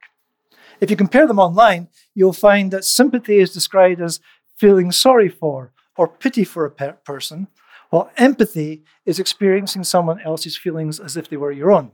If 0.81 0.91
you 0.91 0.97
compare 0.97 1.27
them 1.27 1.39
online, 1.39 1.89
you'll 2.15 2.33
find 2.33 2.71
that 2.71 2.85
sympathy 2.85 3.39
is 3.39 3.53
described 3.53 4.01
as 4.01 4.21
feeling 4.57 4.93
sorry 4.93 5.29
for 5.29 5.73
or 5.99 6.09
pity 6.09 6.45
for 6.45 6.65
a 6.65 6.71
per- 6.71 6.93
person, 7.05 7.49
while 7.91 8.11
empathy 8.17 8.85
is 9.05 9.19
experiencing 9.19 9.85
someone 9.85 10.21
else's 10.23 10.57
feelings 10.57 10.99
as 11.01 11.17
if 11.17 11.29
they 11.29 11.37
were 11.37 11.53
your 11.53 11.73
own. 11.73 11.91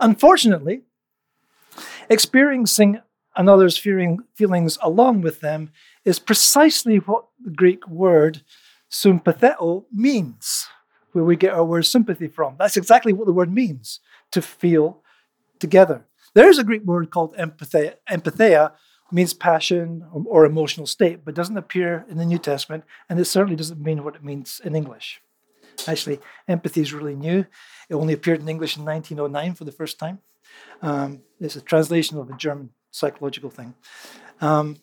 Unfortunately, 0.00 0.82
experiencing 2.10 3.00
another's 3.36 3.78
feeling, 3.78 4.18
feelings 4.34 4.76
along 4.82 5.20
with 5.20 5.40
them 5.40 5.70
is 6.04 6.18
precisely 6.18 6.96
what 6.96 7.26
the 7.42 7.50
Greek 7.50 7.86
word 7.86 8.42
sympatheo 8.90 9.84
means, 9.92 10.66
where 11.12 11.24
we 11.24 11.36
get 11.36 11.54
our 11.54 11.64
word 11.64 11.86
sympathy 11.86 12.26
from. 12.26 12.56
That's 12.58 12.76
exactly 12.76 13.12
what 13.12 13.26
the 13.26 13.32
word 13.32 13.52
means 13.52 14.00
to 14.32 14.42
feel 14.42 15.02
together. 15.60 16.04
There's 16.34 16.58
a 16.58 16.64
Greek 16.64 16.82
word 16.84 17.10
called 17.10 17.36
empathia, 17.36 17.96
empatheia 18.10 18.72
means 19.12 19.34
passion 19.34 20.04
or, 20.12 20.44
emotional 20.44 20.86
state, 20.86 21.24
but 21.24 21.34
doesn't 21.34 21.56
appear 21.56 22.04
in 22.08 22.16
the 22.16 22.24
New 22.24 22.38
Testament, 22.38 22.84
and 23.08 23.18
it 23.18 23.24
certainly 23.24 23.56
doesn't 23.56 23.80
mean 23.80 24.04
what 24.04 24.16
it 24.16 24.24
means 24.24 24.60
in 24.64 24.76
English. 24.76 25.20
Actually, 25.86 26.20
empathy 26.48 26.80
is 26.80 26.92
really 26.92 27.14
new. 27.14 27.46
It 27.88 27.94
only 27.94 28.12
appeared 28.12 28.40
in 28.40 28.48
English 28.48 28.76
in 28.76 28.84
1909 28.84 29.54
for 29.54 29.64
the 29.64 29.72
first 29.72 29.98
time. 29.98 30.18
Um, 30.82 31.22
it's 31.40 31.56
a 31.56 31.60
translation 31.60 32.18
of 32.18 32.30
a 32.30 32.36
German 32.36 32.70
psychological 32.90 33.50
thing. 33.50 33.74
Um, 34.40 34.76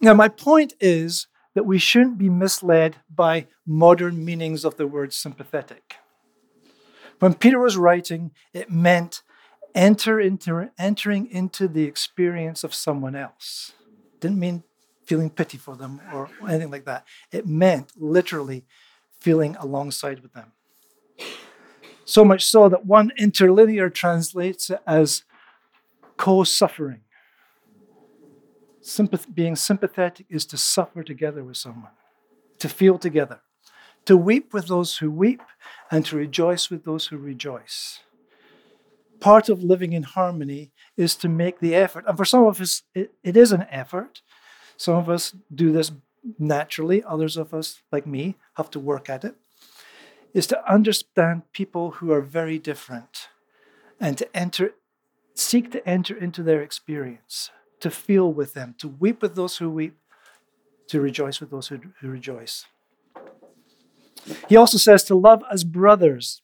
now, 0.00 0.14
my 0.14 0.28
point 0.28 0.74
is 0.80 1.26
that 1.54 1.66
we 1.66 1.78
shouldn't 1.78 2.18
be 2.18 2.28
misled 2.28 2.96
by 3.12 3.46
modern 3.66 4.24
meanings 4.24 4.64
of 4.64 4.76
the 4.76 4.86
word 4.86 5.12
sympathetic. 5.12 5.96
When 7.20 7.34
Peter 7.34 7.58
was 7.58 7.76
writing, 7.76 8.32
it 8.52 8.70
meant 8.70 9.22
enter 9.74 10.20
into 10.20 10.70
entering 10.78 11.30
into 11.30 11.68
the 11.68 11.84
experience 11.84 12.64
of 12.64 12.74
someone 12.74 13.16
else. 13.16 13.72
Didn't 14.20 14.38
mean 14.38 14.62
feeling 15.04 15.30
pity 15.30 15.58
for 15.58 15.76
them 15.76 16.00
or 16.12 16.30
anything 16.48 16.70
like 16.70 16.84
that. 16.86 17.06
It 17.30 17.46
meant 17.46 17.92
literally 17.96 18.64
feeling 19.20 19.56
alongside 19.56 20.20
with 20.20 20.32
them. 20.32 20.52
So 22.04 22.24
much 22.24 22.44
so 22.44 22.68
that 22.68 22.86
one 22.86 23.12
interlinear 23.18 23.88
translates 23.92 24.70
it 24.70 24.80
as 24.86 25.24
co-suffering. 26.16 27.00
Sympath- 28.82 29.34
being 29.34 29.56
sympathetic 29.56 30.26
is 30.28 30.44
to 30.46 30.58
suffer 30.58 31.02
together 31.02 31.42
with 31.42 31.56
someone, 31.56 31.92
to 32.58 32.68
feel 32.68 32.98
together, 32.98 33.40
to 34.04 34.16
weep 34.16 34.52
with 34.52 34.68
those 34.68 34.98
who 34.98 35.10
weep, 35.10 35.40
and 35.90 36.04
to 36.04 36.16
rejoice 36.16 36.68
with 36.68 36.84
those 36.84 37.06
who 37.06 37.16
rejoice 37.16 38.00
part 39.24 39.48
of 39.48 39.62
living 39.62 39.94
in 39.94 40.02
harmony 40.02 40.70
is 40.98 41.16
to 41.16 41.30
make 41.30 41.58
the 41.58 41.74
effort. 41.74 42.04
And 42.06 42.14
for 42.14 42.26
some 42.26 42.44
of 42.44 42.60
us, 42.60 42.82
it, 42.94 43.14
it 43.22 43.38
is 43.38 43.52
an 43.52 43.64
effort. 43.70 44.20
Some 44.76 44.96
of 44.96 45.08
us 45.08 45.34
do 45.62 45.72
this 45.72 45.92
naturally, 46.38 47.02
others 47.02 47.38
of 47.38 47.54
us, 47.54 47.80
like 47.90 48.06
me, 48.06 48.36
have 48.58 48.70
to 48.72 48.78
work 48.78 49.08
at 49.08 49.24
it. 49.24 49.34
Is 50.34 50.46
to 50.48 50.70
understand 50.70 51.50
people 51.52 51.92
who 51.92 52.12
are 52.12 52.20
very 52.20 52.58
different 52.58 53.28
and 53.98 54.18
to 54.18 54.36
enter, 54.36 54.74
seek 55.34 55.72
to 55.72 55.88
enter 55.88 56.14
into 56.14 56.42
their 56.42 56.60
experience, 56.60 57.50
to 57.80 57.90
feel 57.90 58.30
with 58.30 58.52
them, 58.52 58.74
to 58.76 58.88
weep 58.88 59.22
with 59.22 59.36
those 59.36 59.56
who 59.56 59.70
weep, 59.70 59.96
to 60.88 61.00
rejoice 61.00 61.40
with 61.40 61.50
those 61.50 61.68
who, 61.68 61.80
who 62.00 62.08
rejoice. 62.08 62.66
He 64.50 64.56
also 64.56 64.76
says 64.76 65.02
to 65.04 65.14
love 65.14 65.42
as 65.50 65.64
brothers. 65.64 66.42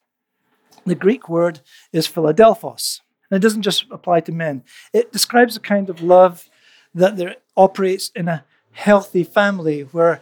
The 0.87 0.95
Greek 0.95 1.29
word 1.29 1.61
is 1.93 2.07
Philadelphos. 2.07 3.01
And 3.31 3.37
it 3.37 3.43
doesn't 3.43 3.63
just 3.63 3.85
apply 3.91 4.21
to 4.21 4.33
men, 4.33 4.65
it 4.93 5.13
describes 5.13 5.57
a 5.57 5.61
kind 5.61 5.89
of 5.89 6.03
love 6.03 6.49
that 6.95 7.17
there 7.17 7.37
operates 7.57 8.11
in 8.17 8.29
a 8.29 8.45
healthy 8.73 9.23
family 9.23 9.83
where 9.83 10.21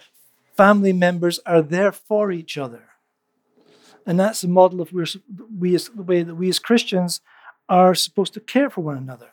family 0.57 0.93
members 0.93 1.39
are 1.47 1.63
there 1.63 1.93
for 1.93 2.31
each 2.31 2.59
other. 2.59 2.85
And 4.05 4.19
that's 4.19 4.41
the 4.41 4.49
model 4.49 4.81
of 4.81 4.93
we 4.93 5.75
as, 5.75 5.89
the 5.89 6.03
way 6.03 6.23
that 6.23 6.35
we 6.35 6.49
as 6.49 6.59
Christians 6.59 7.21
are 7.69 7.95
supposed 7.95 8.35
to 8.35 8.41
care 8.41 8.71
for 8.71 8.83
one 8.83 8.97
another. 8.97 9.31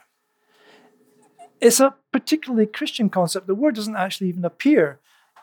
It's 1.62 1.80
a 1.80 1.96
particularly 2.12 2.66
Christian 2.66 3.10
concept. 3.10 3.48
The 3.48 3.56
word 3.56 3.76
doesn't 3.76 3.96
actually 3.96 4.28
even 4.28 4.46
appear 4.46 5.00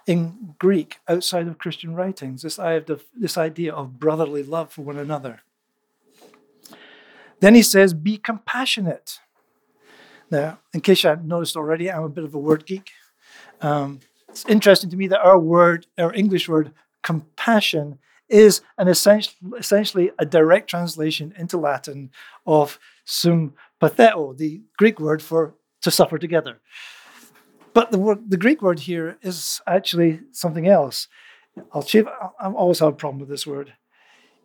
in 0.07 0.55
Greek 0.59 0.99
outside 1.09 1.49
of 1.49 1.59
Christian 1.59 1.95
writings. 1.95 2.43
This 2.43 3.39
idea 3.39 3.73
of 3.73 3.99
brotherly 3.99 4.43
love 4.43 4.71
for 4.71 4.83
one 4.83 4.99
another. 4.99 5.41
Then 7.43 7.57
he 7.57 7.63
says, 7.63 7.93
be 7.93 8.19
compassionate. 8.19 9.19
Now, 10.31 10.61
in 10.73 10.81
case 10.81 11.03
you 11.03 11.09
haven't 11.09 11.27
noticed 11.27 11.57
already, 11.57 11.91
I'm 11.91 12.05
a 12.05 12.09
bit 12.09 12.23
of 12.23 12.37
a 12.37 12.39
word 12.39 12.65
geek. 12.67 12.93
Um, 13.61 13.99
it's 14.29 14.47
interesting 14.47 14.91
to 14.91 14.97
me 14.97 15.09
that 15.09 15.21
our 15.21 15.41
word, 15.41 15.89
our 15.99 16.15
English 16.15 16.49
word, 16.49 16.73
compassion, 17.03 17.99
is 18.29 18.61
an 18.79 18.87
essential, 18.87 19.35
essentially 19.59 20.13
a 20.21 20.25
direct 20.25 20.71
translation 20.71 21.35
into 21.37 21.59
Latin 21.59 22.13
of 22.47 22.79
sympatheo, 23.05 24.37
the 24.39 24.63
Greek 24.79 25.01
word 25.01 25.21
for 25.21 25.55
to 25.81 25.91
suffer 25.91 26.19
together. 26.19 26.61
But 27.75 27.91
the 27.91 27.99
word, 27.99 28.31
the 28.31 28.37
Greek 28.37 28.63
word 28.63 28.79
here 28.79 29.19
is 29.21 29.61
actually 29.67 30.21
something 30.31 30.69
else. 30.69 31.09
I'll 31.73 31.83
chief, 31.83 32.07
I 32.07 32.53
always 32.53 32.79
have 32.79 32.91
a 32.91 32.93
problem 32.93 33.19
with 33.19 33.29
this 33.29 33.49
word. 33.49 33.75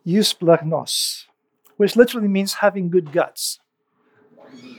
Eusplagnos 0.04 1.27
which 1.78 1.96
literally 1.96 2.28
means 2.28 2.54
having 2.54 2.90
good 2.90 3.12
guts. 3.12 3.60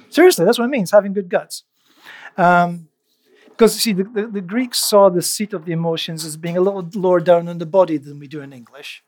Seriously, 0.10 0.46
that's 0.46 0.60
what 0.60 0.66
it 0.66 0.70
means, 0.70 0.92
having 0.92 1.14
good 1.14 1.30
guts. 1.30 1.64
Um, 2.38 2.90
because 3.48 3.76
see, 3.76 3.92
the, 3.94 4.04
the, 4.04 4.28
the, 4.28 4.42
Greeks 4.42 4.78
saw 4.78 5.10
the 5.10 5.22
seat 5.22 5.52
of 5.52 5.66
the 5.66 5.74
emotions 5.74 6.24
as 6.24 6.38
being 6.38 6.56
a 6.56 6.62
little 6.62 6.88
lower 6.96 7.20
down 7.20 7.50
in 7.50 7.58
the 7.58 7.66
body 7.66 7.98
than 7.98 8.18
we 8.18 8.28
do 8.28 8.42
in 8.42 8.54
English, 8.54 9.04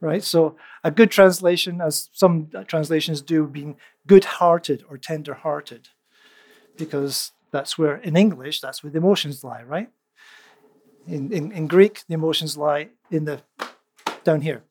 right? 0.00 0.22
So 0.22 0.56
a 0.82 0.90
good 0.90 1.10
translation, 1.10 1.80
as 1.80 2.10
some 2.12 2.50
translations 2.66 3.22
do, 3.22 3.46
being 3.46 3.76
good-hearted 4.06 4.84
or 4.90 4.98
tender-hearted, 4.98 5.88
because 6.76 7.32
that's 7.50 7.78
where 7.78 7.96
in 7.96 8.16
English 8.16 8.60
that's 8.60 8.82
where 8.82 8.90
the 8.90 8.98
emotions 8.98 9.42
lie, 9.42 9.62
right? 9.62 9.88
In, 11.06 11.32
in, 11.32 11.52
in 11.52 11.66
Greek, 11.66 12.02
the 12.06 12.14
emotions 12.14 12.58
lie 12.58 12.88
in 13.10 13.24
the 13.24 13.40
down 14.22 14.40
here. 14.42 14.64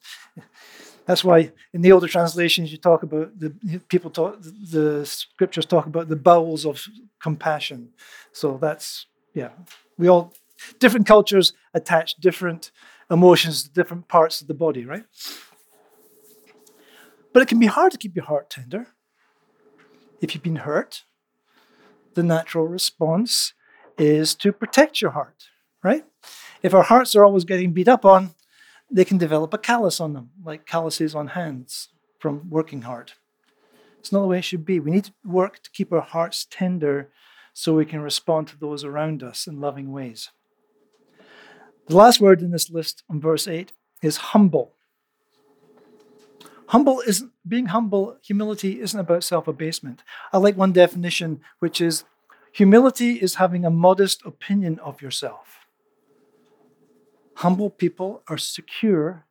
That's 1.05 1.23
why 1.23 1.51
in 1.73 1.81
the 1.81 1.91
older 1.91 2.07
translations 2.07 2.71
you 2.71 2.77
talk 2.77 3.03
about 3.03 3.37
the 3.39 3.49
people 3.89 4.09
talk 4.09 4.41
the 4.41 5.05
scriptures 5.05 5.65
talk 5.65 5.85
about 5.85 6.07
the 6.07 6.15
bowels 6.15 6.65
of 6.65 6.85
compassion. 7.19 7.89
So 8.31 8.57
that's 8.61 9.07
yeah. 9.33 9.49
We 9.97 10.07
all 10.07 10.33
different 10.79 11.07
cultures 11.07 11.53
attach 11.73 12.15
different 12.15 12.71
emotions 13.11 13.63
to 13.63 13.69
different 13.69 14.07
parts 14.07 14.41
of 14.41 14.47
the 14.47 14.53
body, 14.53 14.85
right? 14.85 15.03
But 17.33 17.41
it 17.41 17.47
can 17.47 17.59
be 17.59 17.65
hard 17.65 17.91
to 17.91 17.97
keep 17.97 18.15
your 18.15 18.25
heart 18.25 18.49
tender. 18.49 18.87
If 20.21 20.33
you've 20.33 20.43
been 20.43 20.57
hurt, 20.57 21.03
the 22.13 22.23
natural 22.23 22.67
response 22.67 23.53
is 23.97 24.35
to 24.35 24.53
protect 24.53 25.01
your 25.01 25.11
heart, 25.11 25.45
right? 25.83 26.05
If 26.61 26.73
our 26.73 26.83
hearts 26.83 27.15
are 27.15 27.25
always 27.25 27.43
getting 27.43 27.73
beat 27.73 27.87
up 27.87 28.05
on, 28.05 28.35
they 28.93 29.03
can 29.03 29.17
develop 29.17 29.53
a 29.53 29.57
callus 29.57 29.99
on 29.99 30.13
them, 30.13 30.29
like 30.45 30.67
calluses 30.67 31.15
on 31.15 31.27
hands 31.29 31.89
from 32.19 32.47
working 32.49 32.83
hard. 32.83 33.13
It's 33.99 34.11
not 34.11 34.21
the 34.21 34.27
way 34.27 34.37
it 34.37 34.43
should 34.43 34.65
be. 34.65 34.79
We 34.79 34.91
need 34.91 35.05
to 35.05 35.13
work 35.25 35.63
to 35.63 35.71
keep 35.71 35.91
our 35.91 36.01
hearts 36.01 36.45
tender 36.49 37.09
so 37.53 37.73
we 37.73 37.85
can 37.85 38.01
respond 38.01 38.47
to 38.49 38.59
those 38.59 38.83
around 38.83 39.23
us 39.23 39.47
in 39.47 39.59
loving 39.59 39.91
ways. 39.91 40.29
The 41.87 41.97
last 41.97 42.21
word 42.21 42.41
in 42.41 42.51
this 42.51 42.69
list 42.69 43.03
on 43.09 43.19
verse 43.19 43.47
8 43.47 43.71
is 44.01 44.17
humble. 44.17 44.73
Humble 46.67 47.01
isn't 47.05 47.31
being 47.47 47.67
humble, 47.67 48.17
humility 48.23 48.79
isn't 48.79 48.99
about 48.99 49.23
self 49.23 49.47
abasement. 49.47 50.03
I 50.31 50.37
like 50.37 50.55
one 50.55 50.71
definition, 50.71 51.41
which 51.59 51.81
is 51.81 52.03
humility 52.51 53.13
is 53.13 53.35
having 53.35 53.65
a 53.65 53.69
modest 53.69 54.25
opinion 54.25 54.79
of 54.79 55.01
yourself. 55.01 55.62
Humble 57.35 57.69
people 57.69 58.23
are 58.27 58.37
secure 58.37 59.25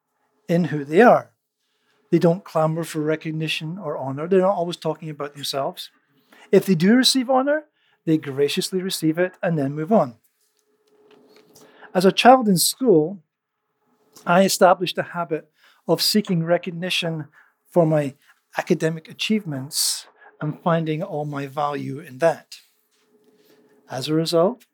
in 0.48 0.64
who 0.64 0.84
they 0.84 1.00
are. 1.00 1.30
They 2.10 2.18
don't 2.18 2.44
clamor 2.44 2.84
for 2.84 3.00
recognition 3.00 3.78
or 3.78 3.96
honor. 3.96 4.28
They're 4.28 4.40
not 4.40 4.54
always 4.54 4.76
talking 4.76 5.08
about 5.08 5.34
themselves. 5.34 5.90
If 6.50 6.66
they 6.66 6.74
do 6.74 6.94
receive 6.94 7.30
honor, 7.30 7.64
they 8.04 8.18
graciously 8.18 8.82
receive 8.82 9.18
it 9.18 9.32
and 9.42 9.58
then 9.58 9.74
move 9.74 9.92
on. 9.92 10.16
As 11.94 12.04
a 12.04 12.12
child 12.12 12.48
in 12.48 12.58
school, 12.58 13.22
I 14.26 14.44
established 14.44 14.98
a 14.98 15.02
habit 15.02 15.50
of 15.88 16.02
seeking 16.02 16.42
recognition 16.42 17.28
for 17.70 17.86
my 17.86 18.14
academic 18.58 19.08
achievements 19.08 20.06
and 20.40 20.60
finding 20.62 21.02
all 21.02 21.24
my 21.24 21.46
value 21.46 21.98
in 21.98 22.18
that. 22.18 22.56
As 23.90 24.08
a 24.08 24.14
result, 24.14 24.66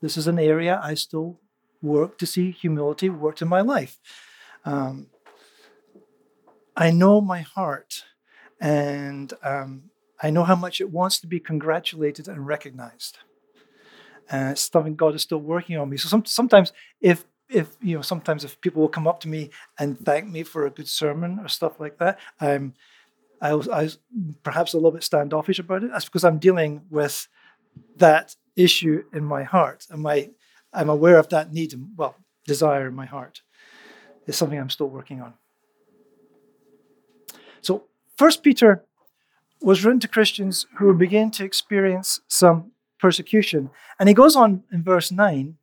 this 0.00 0.16
is 0.16 0.26
an 0.26 0.38
area 0.38 0.80
I 0.82 0.94
still 0.94 1.40
work 1.82 2.18
to 2.18 2.26
see 2.26 2.50
humility 2.50 3.08
worked 3.08 3.42
in 3.42 3.48
my 3.48 3.60
life. 3.60 3.98
Um, 4.64 5.06
I 6.76 6.90
know 6.90 7.20
my 7.20 7.40
heart 7.40 8.04
and 8.60 9.32
um, 9.42 9.90
I 10.22 10.30
know 10.30 10.44
how 10.44 10.56
much 10.56 10.80
it 10.80 10.90
wants 10.90 11.20
to 11.20 11.26
be 11.26 11.40
congratulated 11.40 12.28
and 12.28 12.46
recognized. 12.46 13.18
And 14.30 14.50
it's 14.52 14.70
something 14.70 14.94
God 14.94 15.14
is 15.14 15.22
still 15.22 15.38
working 15.38 15.76
on 15.76 15.88
me. 15.88 15.96
So 15.96 16.08
some, 16.08 16.24
sometimes 16.24 16.72
if 17.00 17.24
if 17.48 17.76
you 17.80 17.96
know 17.96 18.02
sometimes 18.02 18.44
if 18.44 18.60
people 18.60 18.82
will 18.82 18.90
come 18.90 19.08
up 19.08 19.20
to 19.20 19.28
me 19.28 19.48
and 19.78 19.98
thank 19.98 20.28
me 20.28 20.42
for 20.42 20.66
a 20.66 20.70
good 20.70 20.88
sermon 20.88 21.38
or 21.38 21.48
stuff 21.48 21.80
like 21.80 21.98
that, 21.98 22.18
I'm 22.40 22.74
I 23.40 23.54
was, 23.54 23.68
I 23.68 23.84
was 23.84 23.98
perhaps 24.42 24.74
a 24.74 24.76
little 24.76 24.90
bit 24.90 25.04
standoffish 25.04 25.58
about 25.58 25.84
it. 25.84 25.90
That's 25.92 26.04
because 26.04 26.24
I'm 26.24 26.38
dealing 26.38 26.82
with 26.90 27.28
that 27.96 28.36
issue 28.56 29.04
in 29.12 29.24
my 29.24 29.44
heart, 29.44 29.86
and 29.90 30.02
my 30.02 30.30
I'm 30.72 30.88
aware 30.88 31.18
of 31.18 31.28
that 31.30 31.52
need, 31.52 31.74
well, 31.96 32.16
desire 32.46 32.88
in 32.88 32.94
my 32.94 33.06
heart. 33.06 33.42
It's 34.26 34.36
something 34.36 34.58
I'm 34.58 34.70
still 34.70 34.88
working 34.88 35.20
on. 35.22 35.34
So, 37.62 37.84
First 38.16 38.42
Peter 38.42 38.84
was 39.60 39.84
written 39.84 40.00
to 40.00 40.08
Christians 40.08 40.66
who 40.76 40.86
were 40.86 40.94
beginning 40.94 41.30
to 41.32 41.44
experience 41.44 42.20
some 42.28 42.72
persecution, 42.98 43.70
and 43.98 44.08
he 44.08 44.14
goes 44.14 44.36
on 44.36 44.64
in 44.72 44.82
verse 44.82 45.10
nine 45.10 45.56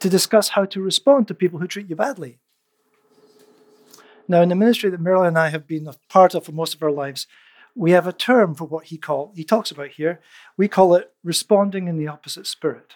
to 0.00 0.08
discuss 0.08 0.50
how 0.50 0.64
to 0.64 0.80
respond 0.80 1.28
to 1.28 1.34
people 1.34 1.60
who 1.60 1.66
treat 1.66 1.88
you 1.88 1.96
badly. 1.96 2.38
Now, 4.26 4.42
in 4.42 4.48
the 4.48 4.54
ministry 4.54 4.90
that 4.90 5.00
Marilyn 5.00 5.28
and 5.28 5.38
I 5.38 5.50
have 5.50 5.66
been 5.66 5.86
a 5.86 5.94
part 6.08 6.34
of 6.34 6.44
for 6.44 6.52
most 6.52 6.74
of 6.74 6.82
our 6.82 6.90
lives, 6.90 7.26
we 7.74 7.92
have 7.92 8.06
a 8.06 8.12
term 8.12 8.54
for 8.54 8.64
what 8.64 8.86
he 8.86 8.98
call 8.98 9.32
he 9.34 9.44
talks 9.44 9.70
about 9.70 9.90
here. 9.90 10.20
We 10.56 10.68
call 10.68 10.94
it 10.94 11.12
responding 11.22 11.88
in 11.88 11.98
the 11.98 12.08
opposite 12.08 12.46
spirit. 12.46 12.94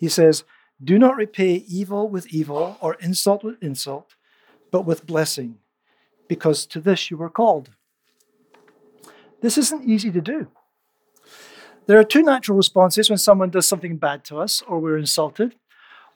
He 0.00 0.08
says, 0.08 0.44
"Do 0.82 0.98
not 0.98 1.16
repay 1.16 1.56
evil 1.68 2.08
with 2.08 2.32
evil 2.32 2.78
or 2.80 2.94
insult 2.94 3.44
with 3.44 3.62
insult, 3.62 4.16
but 4.70 4.86
with 4.86 5.06
blessing, 5.06 5.58
because 6.26 6.66
to 6.66 6.80
this 6.80 7.10
you 7.10 7.18
were 7.18 7.28
called." 7.28 7.70
This 9.42 9.58
isn't 9.58 9.84
easy 9.84 10.10
to 10.10 10.20
do. 10.20 10.48
There 11.86 11.98
are 11.98 12.04
two 12.04 12.22
natural 12.22 12.56
responses 12.56 13.10
when 13.10 13.18
someone 13.18 13.50
does 13.50 13.66
something 13.66 13.98
bad 13.98 14.24
to 14.24 14.38
us 14.38 14.62
or 14.62 14.80
we're 14.80 14.98
insulted. 14.98 15.56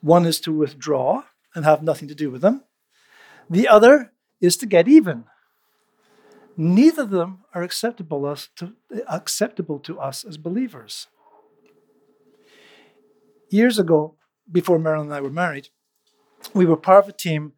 One 0.01 0.25
is 0.25 0.39
to 0.41 0.51
withdraw 0.51 1.23
and 1.53 1.63
have 1.63 1.83
nothing 1.83 2.07
to 2.07 2.15
do 2.15 2.31
with 2.31 2.41
them. 2.41 2.63
The 3.49 3.67
other 3.67 4.13
is 4.41 4.57
to 4.57 4.65
get 4.65 4.87
even. 4.87 5.25
Neither 6.57 7.03
of 7.03 7.09
them 7.09 7.43
are 7.53 7.63
acceptable, 7.63 8.25
us 8.25 8.49
to, 8.55 8.73
acceptable 9.07 9.79
to 9.79 9.99
us 9.99 10.23
as 10.23 10.37
believers. 10.37 11.07
Years 13.49 13.79
ago, 13.79 14.15
before 14.51 14.79
Marilyn 14.79 15.07
and 15.07 15.15
I 15.15 15.21
were 15.21 15.29
married, 15.29 15.69
we 16.53 16.65
were 16.65 16.77
part 16.77 17.03
of 17.03 17.09
a 17.09 17.13
team 17.13 17.53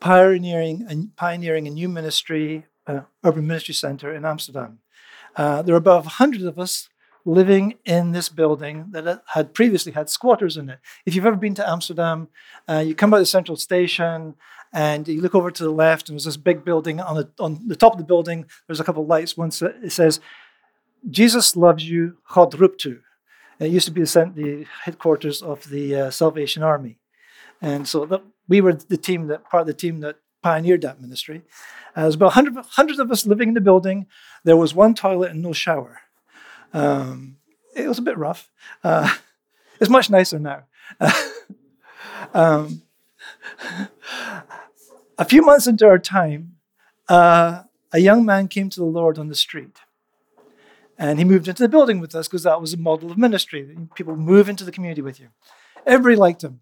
pioneering 0.00 0.86
a, 0.90 1.18
pioneering 1.18 1.66
a 1.66 1.70
new 1.70 1.88
ministry, 1.88 2.66
uh, 2.86 3.00
urban 3.24 3.46
ministry 3.46 3.74
center 3.74 4.14
in 4.14 4.24
Amsterdam. 4.24 4.78
Uh, 5.34 5.62
there 5.62 5.74
were 5.74 5.78
about 5.78 6.04
100 6.04 6.42
of 6.42 6.58
us 6.58 6.88
living 7.24 7.74
in 7.84 8.12
this 8.12 8.28
building 8.28 8.86
that 8.92 9.22
had 9.34 9.52
previously 9.52 9.92
had 9.92 10.08
squatters 10.08 10.56
in 10.56 10.68
it. 10.68 10.78
If 11.04 11.14
you've 11.14 11.26
ever 11.26 11.36
been 11.36 11.56
to 11.56 11.68
Amsterdam, 11.68 12.28
uh, 12.68 12.84
you 12.86 12.94
come 12.94 13.10
by 13.10 13.18
the 13.18 13.26
central 13.26 13.56
station 13.56 14.34
and 14.72 15.08
you 15.08 15.20
look 15.20 15.34
over 15.34 15.50
to 15.50 15.62
the 15.62 15.70
left, 15.70 16.08
and 16.08 16.16
there's 16.16 16.24
this 16.24 16.36
big 16.36 16.64
building. 16.64 17.00
On 17.00 17.16
the, 17.16 17.30
on 17.38 17.66
the 17.66 17.76
top 17.76 17.92
of 17.92 17.98
the 17.98 18.04
building, 18.04 18.46
there's 18.66 18.80
a 18.80 18.84
couple 18.84 19.02
of 19.02 19.08
lights. 19.08 19.36
One 19.36 19.48
it 19.48 19.92
says, 19.92 20.20
Jesus 21.08 21.56
loves 21.56 21.88
you, 21.88 22.18
God 22.28 22.52
roept 22.52 22.84
u. 22.84 23.00
It 23.58 23.70
used 23.70 23.86
to 23.86 23.92
be 23.92 24.02
the, 24.02 24.66
headquarters 24.84 25.42
of 25.42 25.68
the 25.70 25.94
uh, 25.94 26.10
Salvation 26.10 26.62
Army. 26.62 26.98
And 27.62 27.88
so 27.88 28.22
we 28.48 28.60
were 28.60 28.74
the 28.74 28.96
team 28.96 29.28
that 29.28 29.48
part 29.48 29.62
of 29.62 29.66
the 29.66 29.74
team 29.74 30.00
that 30.00 30.16
pioneered 30.42 30.82
that 30.82 31.00
ministry. 31.00 31.42
Uh, 31.94 32.02
there 32.02 32.06
was 32.06 32.14
about 32.14 32.36
100, 32.36 32.54
100 32.54 33.00
of 33.00 33.10
us 33.10 33.26
living 33.26 33.48
in 33.48 33.54
the 33.54 33.60
building. 33.60 34.06
There 34.44 34.56
was 34.56 34.74
one 34.74 34.94
toilet 34.94 35.30
and 35.30 35.42
no 35.42 35.52
shower. 35.52 36.00
Um, 36.72 37.38
it 37.74 37.88
was 37.88 37.98
a 37.98 38.02
bit 38.02 38.18
rough. 38.18 38.50
Uh, 38.84 39.12
it's 39.80 39.90
much 39.90 40.10
nicer 40.10 40.38
now. 40.38 40.64
um, 42.34 42.82
a 45.18 45.24
few 45.24 45.42
months 45.42 45.66
into 45.66 45.86
our 45.86 45.98
time, 45.98 46.56
uh, 47.08 47.62
a 47.92 47.98
young 47.98 48.24
man 48.24 48.48
came 48.48 48.68
to 48.70 48.80
the 48.80 48.86
Lord 48.86 49.18
on 49.18 49.28
the 49.28 49.34
street. 49.34 49.78
And 50.98 51.18
he 51.18 51.24
moved 51.24 51.48
into 51.48 51.62
the 51.62 51.68
building 51.68 52.00
with 52.00 52.14
us 52.14 52.26
because 52.26 52.44
that 52.44 52.60
was 52.60 52.72
a 52.72 52.78
model 52.78 53.10
of 53.10 53.18
ministry. 53.18 53.76
People 53.94 54.16
move 54.16 54.48
into 54.48 54.64
the 54.64 54.72
community 54.72 55.02
with 55.02 55.20
you. 55.20 55.28
Everybody 55.86 56.16
liked 56.16 56.42
him. 56.42 56.60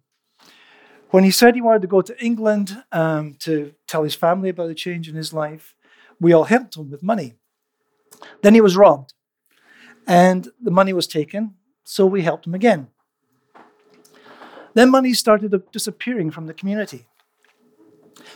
When 1.10 1.22
he 1.22 1.30
said 1.30 1.54
he 1.54 1.60
wanted 1.60 1.82
to 1.82 1.88
go 1.88 2.02
to 2.02 2.24
England 2.24 2.82
um, 2.90 3.34
to 3.40 3.74
tell 3.86 4.02
his 4.02 4.16
family 4.16 4.48
about 4.48 4.66
the 4.66 4.74
change 4.74 5.08
in 5.08 5.14
his 5.14 5.32
life, 5.32 5.76
we 6.20 6.32
all 6.32 6.44
helped 6.44 6.76
him 6.76 6.90
with 6.90 7.02
money. 7.02 7.34
Then 8.42 8.54
he 8.54 8.60
was 8.60 8.76
robbed 8.76 9.14
and 10.06 10.48
the 10.60 10.70
money 10.70 10.92
was 10.92 11.06
taken, 11.06 11.54
so 11.84 12.04
we 12.04 12.22
helped 12.22 12.46
him 12.46 12.54
again. 12.54 12.88
Then 14.74 14.90
money 14.90 15.14
started 15.14 15.54
disappearing 15.70 16.30
from 16.30 16.46
the 16.46 16.54
community. 16.54 17.06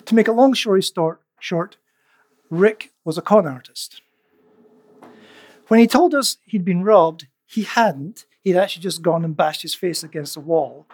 To 0.05 0.15
make 0.15 0.29
a 0.29 0.33
long 0.33 0.55
story 0.55 0.83
short, 1.41 1.77
Rick 2.51 2.93
was 3.05 3.19
a 3.19 3.23
con 3.23 3.47
artist. 3.47 4.03
When 5.69 5.81
he 5.81 5.87
told 5.87 6.15
us 6.15 6.39
he'd 6.45 6.65
been 6.65 6.83
robbed, 6.83 7.27
he 7.47 7.63
hadn't. 7.63 8.27
He'd 8.43 8.57
actually 8.57 8.83
just 8.83 9.03
gone 9.03 9.25
and 9.25 9.37
bashed 9.37 9.63
his 9.63 9.75
face 9.75 10.03
against 10.03 10.35
the 10.35 10.41
wall 10.41 10.87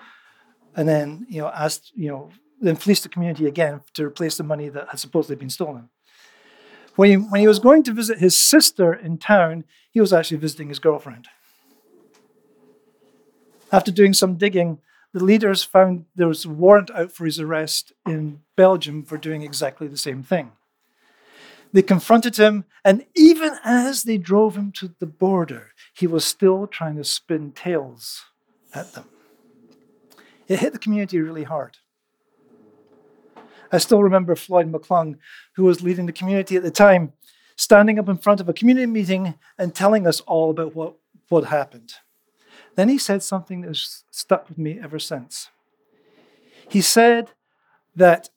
and 0.76 0.88
then, 0.88 1.26
you 1.28 1.40
know, 1.40 1.48
asked, 1.48 1.92
you 1.94 2.08
know, 2.08 2.30
then 2.60 2.76
fleeced 2.76 3.04
the 3.04 3.08
community 3.08 3.46
again 3.46 3.80
to 3.94 4.04
replace 4.04 4.36
the 4.36 4.42
money 4.42 4.68
that 4.68 4.88
had 4.88 4.98
supposedly 4.98 5.36
been 5.36 5.50
stolen. 5.50 5.88
When 6.96 7.10
he, 7.10 7.16
when 7.16 7.40
he 7.40 7.48
was 7.48 7.58
going 7.58 7.82
to 7.84 7.92
visit 7.92 8.18
his 8.18 8.36
sister 8.36 8.92
in 8.92 9.18
town, 9.18 9.64
he 9.90 10.00
was 10.00 10.12
actually 10.12 10.38
visiting 10.38 10.68
his 10.68 10.78
girlfriend. 10.78 11.28
After 13.72 13.90
doing 13.90 14.14
some 14.14 14.36
digging, 14.36 14.78
the 15.12 15.22
leaders 15.22 15.62
found 15.62 16.06
there 16.14 16.28
was 16.28 16.44
a 16.44 16.48
warrant 16.48 16.90
out 16.92 17.12
for 17.12 17.24
his 17.24 17.40
arrest 17.40 17.92
in 18.06 18.40
Belgium 18.56 19.02
for 19.04 19.16
doing 19.16 19.42
exactly 19.42 19.86
the 19.86 19.96
same 19.96 20.22
thing. 20.22 20.52
They 21.74 21.82
confronted 21.82 22.36
him, 22.36 22.66
and 22.84 23.04
even 23.16 23.58
as 23.64 24.04
they 24.04 24.16
drove 24.16 24.56
him 24.56 24.70
to 24.76 24.94
the 25.00 25.06
border, 25.06 25.72
he 25.92 26.06
was 26.06 26.24
still 26.24 26.68
trying 26.68 26.94
to 26.98 27.02
spin 27.02 27.50
tales 27.50 28.22
at 28.72 28.92
them. 28.92 29.06
It 30.46 30.60
hit 30.60 30.72
the 30.72 30.78
community 30.78 31.20
really 31.20 31.42
hard. 31.42 31.78
I 33.72 33.78
still 33.78 34.04
remember 34.04 34.36
Floyd 34.36 34.70
McClung, 34.70 35.16
who 35.56 35.64
was 35.64 35.82
leading 35.82 36.06
the 36.06 36.12
community 36.12 36.54
at 36.54 36.62
the 36.62 36.70
time, 36.70 37.12
standing 37.56 37.98
up 37.98 38.08
in 38.08 38.18
front 38.18 38.40
of 38.40 38.48
a 38.48 38.52
community 38.52 38.86
meeting 38.86 39.34
and 39.58 39.74
telling 39.74 40.06
us 40.06 40.20
all 40.20 40.50
about 40.50 40.76
what, 40.76 40.94
what 41.28 41.46
happened. 41.46 41.94
Then 42.76 42.88
he 42.88 42.98
said 42.98 43.20
something 43.20 43.62
that 43.62 43.68
has 43.68 44.04
stuck 44.12 44.48
with 44.48 44.58
me 44.58 44.78
ever 44.80 45.00
since. 45.00 45.48
He 46.68 46.80
said 46.80 47.32
that 47.96 48.28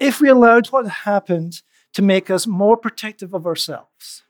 if 0.00 0.20
we 0.20 0.28
allowed 0.28 0.66
what 0.68 0.88
happened 0.88 1.62
to 1.92 2.02
make 2.02 2.30
us 2.30 2.46
more 2.46 2.76
protective 2.76 3.34
of 3.34 3.46
ourselves, 3.46 4.22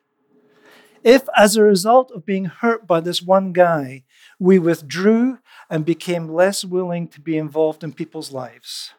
if 1.03 1.23
as 1.37 1.57
a 1.57 1.63
result 1.63 2.11
of 2.11 2.27
being 2.27 2.47
hurt 2.47 2.87
by 2.87 3.01
this 3.01 3.23
one 3.23 3.53
guy, 3.53 4.05
we 4.39 4.59
withdrew 4.59 5.39
and 5.71 5.85
became 5.85 6.29
less 6.29 6.65
willing 6.65 7.09
to 7.09 7.21
be 7.21 7.39
involved 7.39 7.83
in 7.83 7.93
people's 7.93 8.33
lives, 8.33 8.93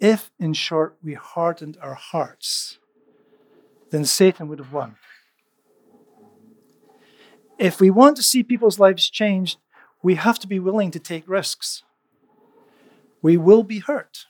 if, 0.00 0.30
in 0.38 0.52
short, 0.52 0.96
we 1.02 1.14
hardened 1.14 1.78
our 1.80 1.94
hearts, 1.94 2.78
then 3.90 4.04
Satan 4.04 4.48
would 4.48 4.58
have 4.58 4.72
won. 4.72 4.96
If 7.58 7.80
we 7.80 7.90
want 7.90 8.16
to 8.16 8.22
see 8.22 8.42
people's 8.42 8.78
lives 8.78 9.08
changed, 9.08 9.58
we 10.02 10.16
have 10.16 10.38
to 10.40 10.46
be 10.46 10.58
willing 10.58 10.90
to 10.90 10.98
take 10.98 11.26
risks. 11.26 11.82
We 13.22 13.38
will 13.38 13.62
be 13.62 13.78
hurt. 13.78 14.26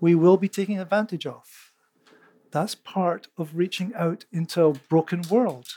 We 0.00 0.14
will 0.14 0.36
be 0.36 0.48
taking 0.48 0.78
advantage 0.78 1.26
of. 1.26 1.72
That's 2.50 2.74
part 2.74 3.28
of 3.36 3.56
reaching 3.56 3.92
out 3.94 4.24
into 4.32 4.64
a 4.64 4.72
broken 4.72 5.22
world 5.30 5.68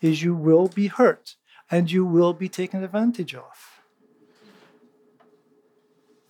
is 0.00 0.22
you 0.22 0.34
will 0.34 0.68
be 0.68 0.88
hurt 0.88 1.36
and 1.70 1.90
you 1.90 2.04
will 2.04 2.34
be 2.34 2.48
taken 2.48 2.84
advantage 2.84 3.34
of. 3.34 3.80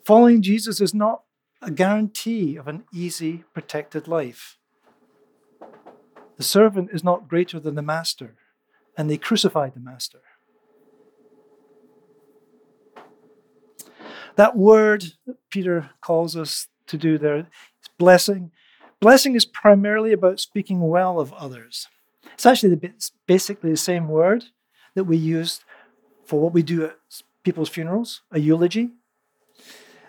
Following 0.05 0.43
Jesus 0.43 0.81
is 0.81 0.95
not 0.95 1.23
a 1.61 1.71
guarantee 1.71 2.57
of 2.57 2.69
an 2.69 2.85
easy, 2.93 3.45
protected 3.55 4.09
life. 4.09 4.59
The 6.37 6.43
servant 6.43 6.91
is 6.93 7.05
not 7.05 7.29
greater 7.29 7.61
than 7.61 7.77
the 7.77 7.83
master, 7.83 8.35
and 8.97 9.09
they 9.09 9.17
crucified 9.17 9.75
the 9.75 9.81
master. 9.81 10.21
That 14.35 14.57
word 14.57 15.13
that 15.27 15.37
Peter 15.51 15.91
calls 16.01 16.37
us 16.37 16.69
to 16.93 16.99
do 16.99 17.19
there 17.19 17.39
is 17.39 17.45
blessing. 17.99 18.53
Blessing 19.01 19.35
is 19.35 19.45
primarily 19.45 20.13
about 20.13 20.39
speaking 20.39 20.81
well 20.81 21.19
of 21.19 21.33
others. 21.33 21.89
It's 22.35 22.47
actually 22.47 22.75
the 22.77 22.93
basically 23.27 23.71
the 23.71 23.77
same 23.77 24.09
word 24.09 24.45
that 24.95 25.05
we 25.05 25.17
use 25.17 25.61
for 26.25 26.41
what 26.41 26.53
we 26.53 26.63
do 26.63 26.85
at 26.85 26.97
people's 27.43 27.69
funerals, 27.69 28.23
a 28.31 28.39
eulogy. 28.39 28.91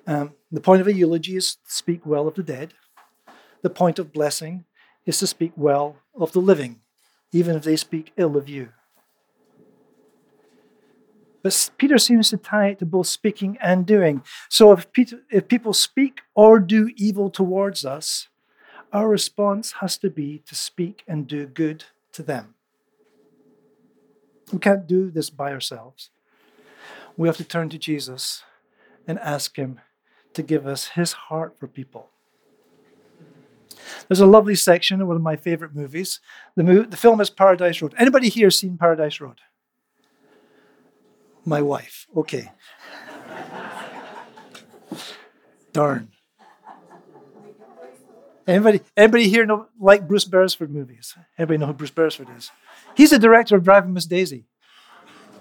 Um, 0.06 0.34
the 0.52 0.62
point 0.62 0.82
of 0.82 0.88
a 0.88 0.93
eulogy 0.93 1.36
is 1.36 1.56
to 1.56 1.72
speak 1.72 2.06
well 2.06 2.28
of 2.28 2.36
the 2.36 2.43
dead. 2.43 2.74
The 3.62 3.69
point 3.69 3.98
of 3.98 4.13
blessing 4.13 4.65
is 5.06 5.17
to 5.19 5.28
speak 5.28 5.54
well 5.56 5.96
of 6.13 6.34
the 6.34 6.39
living, 6.39 6.82
even 7.32 7.56
if 7.56 7.63
they 7.63 7.78
speak 7.78 8.12
ill 8.17 8.38
of 8.38 8.48
you. 8.48 8.69
But 11.43 11.69
Peter 11.77 11.97
seems 11.97 12.29
to 12.29 12.38
tie 12.38 12.69
it 12.69 12.79
to 12.79 12.86
both 12.86 13.08
speaking 13.08 13.58
and 13.62 13.86
doing. 13.86 14.23
So 14.49 14.71
if, 14.71 14.91
Peter, 14.93 15.19
if 15.29 15.49
people 15.49 15.73
speak 15.73 16.21
or 16.34 16.60
do 16.60 16.89
evil 16.95 17.29
towards 17.29 17.84
us, 17.86 18.29
our 18.93 19.10
response 19.10 19.73
has 19.82 19.97
to 19.97 20.10
be 20.10 20.41
to 20.47 20.56
speak 20.56 21.03
and 21.08 21.27
do 21.27 21.45
good 21.45 21.84
to 22.13 22.23
them. 22.23 22.56
We 24.51 24.60
can't 24.60 24.88
do 24.88 25.12
this 25.12 25.29
by 25.29 25.51
ourselves. 25.51 26.12
We 27.17 27.27
have 27.27 27.38
to 27.38 27.43
turn 27.43 27.69
to 27.69 27.77
Jesus 27.77 28.43
and 29.06 29.19
ask 29.19 29.58
Him 29.58 29.82
to 30.34 30.43
give 30.43 30.65
us 30.65 30.89
His 30.89 31.13
heart 31.13 31.60
for 31.60 31.67
people. 31.67 32.10
There's 34.08 34.19
a 34.19 34.25
lovely 34.25 34.56
section 34.56 35.01
in 35.01 35.08
one 35.08 35.15
of 35.15 35.21
my 35.21 35.36
favorite 35.36 35.75
movies. 35.75 36.19
The, 36.56 36.63
movie, 36.63 36.88
the 36.88 36.97
film 36.97 37.19
is 37.19 37.29
Paradise 37.29 37.82
Road. 37.82 37.93
Anybody 37.97 38.29
here 38.29 38.51
seen 38.51 38.77
Paradise 38.77 39.19
Road? 39.19 39.39
My 41.45 41.62
wife. 41.62 42.08
Okay. 42.15 42.51
Darn. 45.73 46.10
Anybody, 48.45 48.82
anybody 48.97 49.29
here 49.29 49.45
know 49.45 49.67
like 49.79 50.08
Bruce 50.08 50.25
Beresford 50.25 50.71
movies? 50.71 51.15
Everybody 51.38 51.60
know 51.60 51.67
who 51.67 51.73
Bruce 51.73 51.91
Beresford 51.91 52.27
is? 52.38 52.51
He's 52.95 53.12
the 53.12 53.19
director 53.19 53.56
of 53.56 53.63
Driving 53.63 53.93
Miss 53.93 54.06
Daisy. 54.06 54.45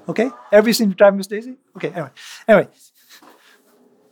Okay, 0.09 0.31
everybody 0.51 0.73
seen 0.73 0.91
Driving 0.91 1.19
Miss 1.19 1.27
Daisy? 1.27 1.57
Okay, 1.77 1.89
anyway, 1.89 2.11
anyway, 2.49 2.69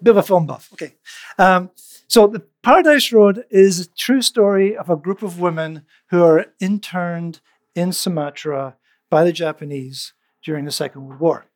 bit 0.03 0.11
of 0.11 0.17
a 0.17 0.23
film 0.23 0.47
buff. 0.47 0.69
Okay, 0.73 0.95
um, 1.39 1.71
so 2.09 2.27
the 2.27 2.43
Paradise 2.63 3.13
Road 3.13 3.45
is 3.51 3.81
a 3.81 3.89
true 3.89 4.23
story 4.23 4.77
of 4.77 4.91
a 4.91 4.97
group 4.97 5.23
of 5.23 5.41
women 5.41 5.85
who 6.11 6.23
are 6.23 6.47
interned 6.61 7.41
in 7.75 7.93
Sumatra 7.93 8.77
by 9.09 9.25
the 9.25 9.33
Japanese 9.33 10.13
during 10.43 10.65
the 10.65 10.73
Second 10.73 11.07
World 11.07 11.21
War. 11.21 11.47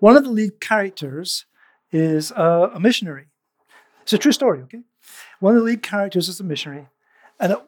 One 0.00 0.16
of 0.16 0.24
the 0.24 0.30
lead 0.30 0.60
characters 0.60 1.46
is 1.90 2.30
a, 2.30 2.70
a 2.74 2.80
missionary. 2.80 3.26
It's 4.02 4.12
a 4.12 4.18
true 4.18 4.32
story. 4.32 4.60
Okay, 4.62 4.82
one 5.40 5.54
of 5.54 5.60
the 5.60 5.64
lead 5.64 5.82
characters 5.82 6.28
is 6.28 6.40
a 6.40 6.44
missionary. 6.44 6.88
And 7.40 7.52
it, 7.52 7.58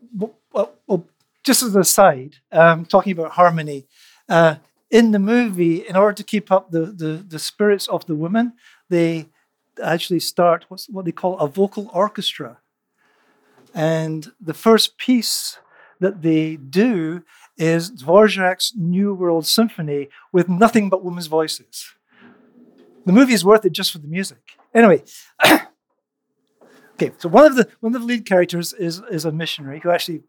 well, 0.53 0.73
well, 0.87 1.07
just 1.45 1.63
as 1.63 1.75
an 1.75 1.81
aside, 1.81 2.37
um, 2.53 2.85
talking 2.85 3.13
about 3.13 3.33
harmony, 3.33 3.87
uh, 4.29 4.57
in 4.91 5.11
the 5.11 5.19
movie, 5.19 5.87
in 5.87 5.97
order 5.97 6.15
to 6.15 6.25
keep 6.25 6.53
up 6.53 6.71
the, 6.71 6.87
the, 6.87 7.25
the 7.27 7.39
spirits 7.39 7.89
of 7.89 8.07
the 8.07 8.15
women, 8.15 8.53
they 8.89 9.27
actually 9.83 10.21
start 10.21 10.65
what's, 10.69 10.89
what 10.89 11.05
they 11.05 11.13
call 11.13 11.39
a 11.39 11.49
vocal 11.49 11.91
orchestra. 11.93 12.59
And 13.75 14.33
the 14.41 14.55
first 14.55 14.97
piece 14.99 15.59
that 16.01 16.23
they 16.23 16.57
do 16.57 17.23
is 17.57 17.91
Dvorak's 17.91 18.73
New 18.77 19.15
World 19.15 19.47
Symphony 19.47 20.09
with 20.33 20.49
nothing 20.49 20.89
but 20.91 21.05
women's 21.05 21.27
voices. 21.27 21.95
The 23.05 23.13
movie 23.13 23.35
is 23.35 23.45
worth 23.45 23.65
it 23.65 23.73
just 23.73 23.93
for 23.93 23.99
the 23.99 24.09
music. 24.09 24.39
Anyway, 24.75 25.05
Okay, 26.97 27.13
so 27.19 27.29
one 27.29 27.45
of 27.45 27.57
the 27.57 27.69
one 27.81 27.95
of 27.95 28.01
the 28.01 28.07
lead 28.07 28.25
characters 28.25 28.73
is 28.73 29.03
is 29.11 29.27
a 29.27 29.33
missionary 29.33 29.81
who 29.81 29.91
actually 29.91 30.23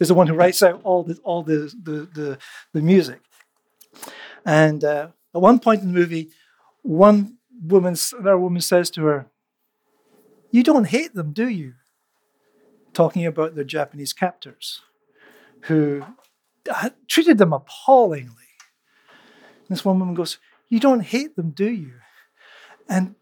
is 0.00 0.08
the 0.08 0.14
one 0.14 0.26
who 0.26 0.34
writes 0.34 0.60
out 0.60 0.80
all 0.82 1.04
the 1.04 1.16
all 1.22 1.44
the 1.44 1.72
the 1.80 2.08
the, 2.12 2.38
the 2.72 2.82
music. 2.82 3.20
And 4.44 4.82
uh, 4.82 5.08
at 5.32 5.40
one 5.40 5.60
point 5.60 5.82
in 5.82 5.92
the 5.92 5.98
movie, 5.98 6.30
one 6.82 7.36
woman 7.62 7.94
another 8.18 8.38
woman 8.38 8.60
says 8.60 8.90
to 8.90 9.04
her, 9.04 9.26
"You 10.50 10.64
don't 10.64 10.88
hate 10.88 11.14
them, 11.14 11.32
do 11.32 11.48
you?" 11.48 11.74
Talking 12.92 13.24
about 13.24 13.54
their 13.54 13.62
Japanese 13.62 14.12
captors, 14.12 14.80
who 15.62 16.04
Uh, 16.70 16.90
treated 17.06 17.38
them 17.38 17.52
appallingly. 17.52 18.34
And 19.08 19.68
this 19.76 19.84
one 19.84 19.98
woman 19.98 20.14
goes, 20.14 20.38
"You 20.68 20.80
don't 20.80 21.00
hate 21.00 21.36
them, 21.36 21.50
do 21.50 21.70
you?" 21.70 21.94
And 22.88 23.14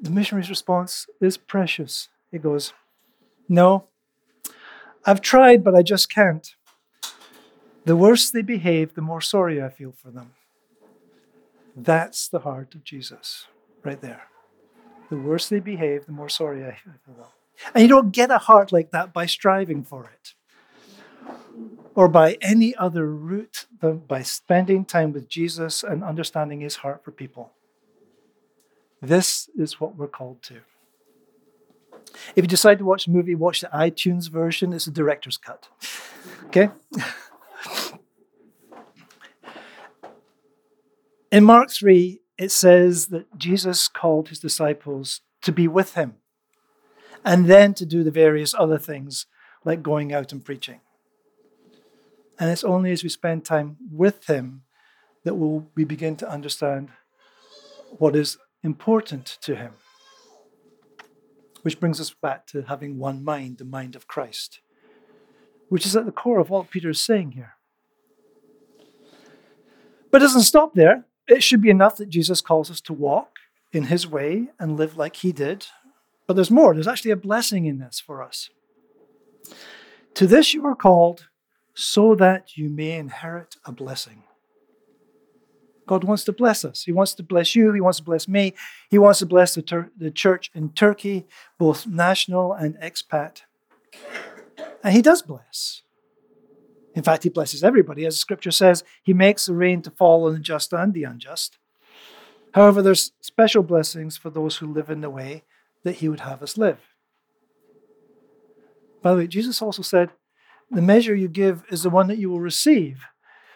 the 0.00 0.10
missionary's 0.10 0.48
response 0.48 1.06
is 1.20 1.36
precious. 1.36 2.08
He 2.30 2.38
goes, 2.38 2.72
No, 3.48 3.84
I've 5.04 5.20
tried, 5.20 5.62
but 5.62 5.74
I 5.74 5.82
just 5.82 6.12
can't. 6.12 6.54
The 7.84 7.96
worse 7.96 8.30
they 8.30 8.42
behave, 8.42 8.94
the 8.94 9.02
more 9.02 9.20
sorry 9.20 9.62
I 9.62 9.68
feel 9.68 9.92
for 9.92 10.10
them. 10.10 10.32
That's 11.76 12.28
the 12.28 12.40
heart 12.40 12.74
of 12.74 12.84
Jesus, 12.84 13.46
right 13.82 14.00
there. 14.00 14.22
The 15.08 15.16
worse 15.16 15.48
they 15.48 15.60
behave, 15.60 16.06
the 16.06 16.12
more 16.12 16.28
sorry 16.28 16.64
I 16.64 16.72
feel 16.72 16.94
for 17.04 17.12
them. 17.12 17.30
And 17.74 17.82
you 17.82 17.88
don't 17.88 18.10
get 18.10 18.30
a 18.30 18.38
heart 18.38 18.72
like 18.72 18.90
that 18.92 19.12
by 19.12 19.26
striving 19.26 19.82
for 19.82 20.04
it 20.04 20.34
or 21.94 22.08
by 22.08 22.36
any 22.40 22.74
other 22.76 23.06
route 23.06 23.66
than 23.80 23.98
by 23.98 24.22
spending 24.22 24.84
time 24.84 25.12
with 25.12 25.28
Jesus 25.28 25.82
and 25.82 26.04
understanding 26.04 26.60
his 26.60 26.76
heart 26.76 27.04
for 27.04 27.10
people. 27.10 27.52
This 29.02 29.48
is 29.56 29.80
what 29.80 29.96
we're 29.96 30.06
called 30.08 30.42
to. 30.44 30.60
If 32.36 32.44
you 32.44 32.48
decide 32.48 32.78
to 32.78 32.84
watch 32.84 33.06
the 33.06 33.12
movie, 33.12 33.34
watch 33.34 33.60
the 33.60 33.68
iTunes 33.68 34.30
version. 34.30 34.72
It's 34.72 34.86
a 34.86 34.90
director's 34.90 35.36
cut. 35.36 35.68
Okay? 36.46 36.70
In 41.32 41.44
Mark 41.44 41.70
3, 41.70 42.20
it 42.38 42.50
says 42.50 43.06
that 43.08 43.38
Jesus 43.38 43.86
called 43.86 44.28
his 44.28 44.40
disciples 44.40 45.20
to 45.42 45.52
be 45.52 45.68
with 45.68 45.94
him 45.94 46.16
and 47.24 47.46
then 47.46 47.74
to 47.74 47.86
do 47.86 48.02
the 48.02 48.10
various 48.10 48.52
other 48.54 48.78
things 48.78 49.26
like 49.64 49.82
going 49.82 50.12
out 50.12 50.32
and 50.32 50.44
preaching. 50.44 50.80
And 52.40 52.50
it's 52.50 52.64
only 52.64 52.90
as 52.90 53.02
we 53.02 53.10
spend 53.10 53.44
time 53.44 53.76
with 53.92 54.24
him 54.24 54.62
that 55.24 55.34
we'll, 55.34 55.66
we 55.74 55.84
begin 55.84 56.16
to 56.16 56.28
understand 56.28 56.88
what 57.98 58.16
is 58.16 58.38
important 58.62 59.38
to 59.42 59.54
him. 59.54 59.72
Which 61.60 61.78
brings 61.78 62.00
us 62.00 62.10
back 62.10 62.46
to 62.48 62.62
having 62.62 62.98
one 62.98 63.22
mind, 63.22 63.58
the 63.58 63.66
mind 63.66 63.94
of 63.94 64.08
Christ, 64.08 64.60
which 65.68 65.84
is 65.84 65.94
at 65.94 66.06
the 66.06 66.12
core 66.12 66.40
of 66.40 66.48
what 66.48 66.70
Peter 66.70 66.88
is 66.88 66.98
saying 66.98 67.32
here. 67.32 67.56
But 70.10 70.22
it 70.22 70.24
doesn't 70.24 70.42
stop 70.42 70.74
there. 70.74 71.04
It 71.28 71.42
should 71.42 71.60
be 71.60 71.68
enough 71.68 71.96
that 71.96 72.08
Jesus 72.08 72.40
calls 72.40 72.70
us 72.70 72.80
to 72.82 72.94
walk 72.94 73.36
in 73.70 73.84
his 73.84 74.06
way 74.06 74.48
and 74.58 74.78
live 74.78 74.96
like 74.96 75.16
he 75.16 75.30
did. 75.30 75.66
But 76.26 76.34
there's 76.34 76.50
more. 76.50 76.72
There's 76.72 76.88
actually 76.88 77.10
a 77.10 77.16
blessing 77.16 77.66
in 77.66 77.78
this 77.78 78.00
for 78.00 78.22
us. 78.22 78.48
To 80.14 80.26
this 80.26 80.54
you 80.54 80.64
are 80.64 80.74
called 80.74 81.28
so 81.74 82.14
that 82.14 82.56
you 82.56 82.68
may 82.68 82.92
inherit 82.92 83.56
a 83.64 83.72
blessing. 83.72 84.24
God 85.86 86.04
wants 86.04 86.22
to 86.24 86.32
bless 86.32 86.64
us. 86.64 86.84
He 86.84 86.92
wants 86.92 87.14
to 87.14 87.22
bless 87.24 87.56
you. 87.56 87.72
He 87.72 87.80
wants 87.80 87.98
to 87.98 88.04
bless 88.04 88.28
me. 88.28 88.54
He 88.90 88.98
wants 88.98 89.18
to 89.18 89.26
bless 89.26 89.56
the, 89.56 89.62
Tur- 89.62 89.90
the 89.98 90.12
church 90.12 90.50
in 90.54 90.70
Turkey, 90.70 91.26
both 91.58 91.86
national 91.86 92.52
and 92.52 92.76
expat. 92.76 93.42
And 94.84 94.94
He 94.94 95.02
does 95.02 95.22
bless. 95.22 95.82
In 96.94 97.02
fact, 97.02 97.24
He 97.24 97.28
blesses 97.28 97.64
everybody. 97.64 98.06
As 98.06 98.14
the 98.14 98.18
scripture 98.18 98.52
says, 98.52 98.84
He 99.02 99.12
makes 99.12 99.46
the 99.46 99.54
rain 99.54 99.82
to 99.82 99.90
fall 99.90 100.26
on 100.26 100.34
the 100.34 100.38
just 100.38 100.72
and 100.72 100.94
the 100.94 101.04
unjust. 101.04 101.58
However, 102.54 102.82
there's 102.82 103.10
special 103.20 103.64
blessings 103.64 104.16
for 104.16 104.30
those 104.30 104.58
who 104.58 104.72
live 104.72 104.90
in 104.90 105.00
the 105.00 105.10
way 105.10 105.42
that 105.82 105.96
He 105.96 106.08
would 106.08 106.20
have 106.20 106.40
us 106.40 106.56
live. 106.56 106.78
By 109.02 109.10
the 109.10 109.16
way, 109.16 109.26
Jesus 109.26 109.60
also 109.60 109.82
said, 109.82 110.10
The 110.70 110.82
measure 110.82 111.14
you 111.14 111.28
give 111.28 111.64
is 111.70 111.82
the 111.82 111.90
one 111.90 112.06
that 112.08 112.18
you 112.18 112.30
will 112.30 112.40
receive. 112.40 113.04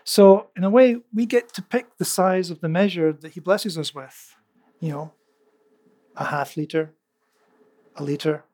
So, 0.02 0.48
in 0.56 0.64
a 0.64 0.70
way, 0.70 0.96
we 1.14 1.26
get 1.26 1.52
to 1.54 1.62
pick 1.62 1.96
the 1.96 2.04
size 2.04 2.50
of 2.50 2.60
the 2.60 2.68
measure 2.68 3.12
that 3.12 3.32
He 3.32 3.40
blesses 3.40 3.78
us 3.78 3.94
with. 3.94 4.34
You 4.80 4.90
know, 4.90 5.12
a 6.16 6.24
half 6.24 6.56
liter, 6.56 6.92
a 7.96 8.04
liter, 8.04 8.44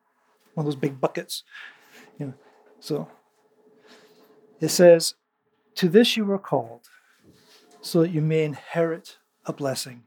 one 0.55 0.67
of 0.67 0.73
those 0.73 0.81
big 0.81 1.01
buckets. 1.01 1.43
You 2.19 2.27
know, 2.27 2.35
so 2.79 3.09
it 4.61 4.69
says, 4.69 5.15
To 5.77 5.89
this 5.89 6.17
you 6.17 6.25
were 6.25 6.39
called, 6.39 6.89
so 7.81 8.03
that 8.03 8.11
you 8.11 8.21
may 8.21 8.45
inherit 8.45 9.19
a 9.47 9.53
blessing. 9.53 10.05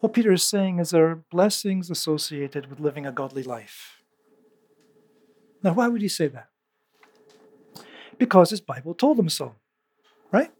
What 0.00 0.14
Peter 0.14 0.32
is 0.32 0.44
saying 0.44 0.78
is 0.78 0.90
there 0.90 1.08
are 1.08 1.24
blessings 1.30 1.90
associated 1.90 2.70
with 2.70 2.80
living 2.80 3.04
a 3.04 3.12
godly 3.12 3.42
life. 3.42 3.97
Now, 5.62 5.74
why 5.74 5.88
would 5.88 6.02
he 6.02 6.08
say 6.08 6.28
that? 6.28 6.48
Because 8.16 8.50
his 8.50 8.60
Bible 8.60 8.94
told 8.94 9.18
him 9.18 9.28
so, 9.28 9.54
right? 10.32 10.50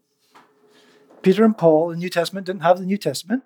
Peter 1.21 1.43
and 1.43 1.57
Paul 1.57 1.91
in 1.91 1.97
the 1.97 2.03
New 2.03 2.09
Testament 2.09 2.47
didn't 2.47 2.63
have 2.63 2.79
the 2.79 2.85
New 2.85 2.97
Testament. 2.97 3.43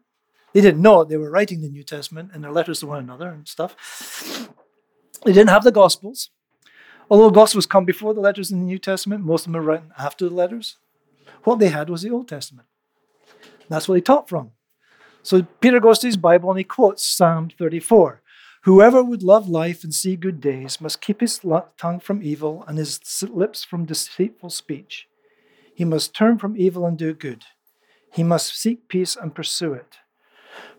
They 0.54 0.62
didn't 0.62 0.82
know. 0.82 1.04
They 1.04 1.18
were 1.18 1.32
writing 1.32 1.62
the 1.62 1.70
New 1.70 1.84
Testament 1.84 2.32
in 2.34 2.42
their 2.42 2.52
letters 2.52 2.82
to 2.82 2.88
one 2.88 3.00
another 3.00 3.30
and 3.30 3.48
stuff. 3.48 4.48
They 5.26 5.34
didn't 5.34 5.50
have 5.50 5.63
the 5.63 5.72
Gospels. 5.72 6.30
Although 7.10 7.32
Gospels 7.32 7.66
come 7.66 7.86
before 7.86 8.13
the 8.13 8.22
letters 8.22 8.52
in 8.52 8.60
the 8.60 8.66
New 8.66 8.78
Testament, 8.78 9.24
most 9.24 9.46
of 9.46 9.52
them 9.52 9.62
are 9.62 9.66
written 9.66 9.92
after 9.98 10.30
the 10.30 10.36
letters. 10.36 10.78
What 11.44 11.60
they 11.60 11.70
had 11.70 11.89
was 11.89 12.04
the 12.04 12.12
Old 12.12 12.28
Testament. 12.28 12.68
That's 13.68 13.88
what 13.88 13.96
they 13.96 14.02
taught 14.02 14.30
from. 14.30 14.52
So 15.24 15.44
Peter 15.60 15.80
goes 15.80 16.00
to 16.00 16.08
his 16.08 16.18
Bible 16.18 16.50
and 16.50 16.58
he 16.58 16.63
quotes 16.63 17.04
Psalm 17.04 17.50
34 17.58 18.22
Whoever 18.63 19.04
would 19.04 19.23
love 19.23 19.49
life 19.49 19.84
and 19.84 19.93
see 19.93 20.15
good 20.15 20.39
days 20.39 20.80
must 20.80 21.02
keep 21.02 21.19
his 21.19 21.41
tongue 21.78 21.99
from 21.99 22.23
evil 22.23 22.63
and 22.65 22.78
his 22.78 22.99
lips 23.21 23.65
from 23.65 23.86
deceitful 23.86 24.52
speech. 24.52 25.08
He 25.76 25.84
must 25.84 26.15
turn 26.15 26.39
from 26.39 26.56
evil 26.56 26.86
and 26.86 26.97
do 26.97 27.13
good. 27.13 27.43
He 28.13 28.23
must 28.23 28.56
seek 28.56 28.88
peace 28.88 29.17
and 29.17 29.36
pursue 29.36 29.73
it. 29.73 29.97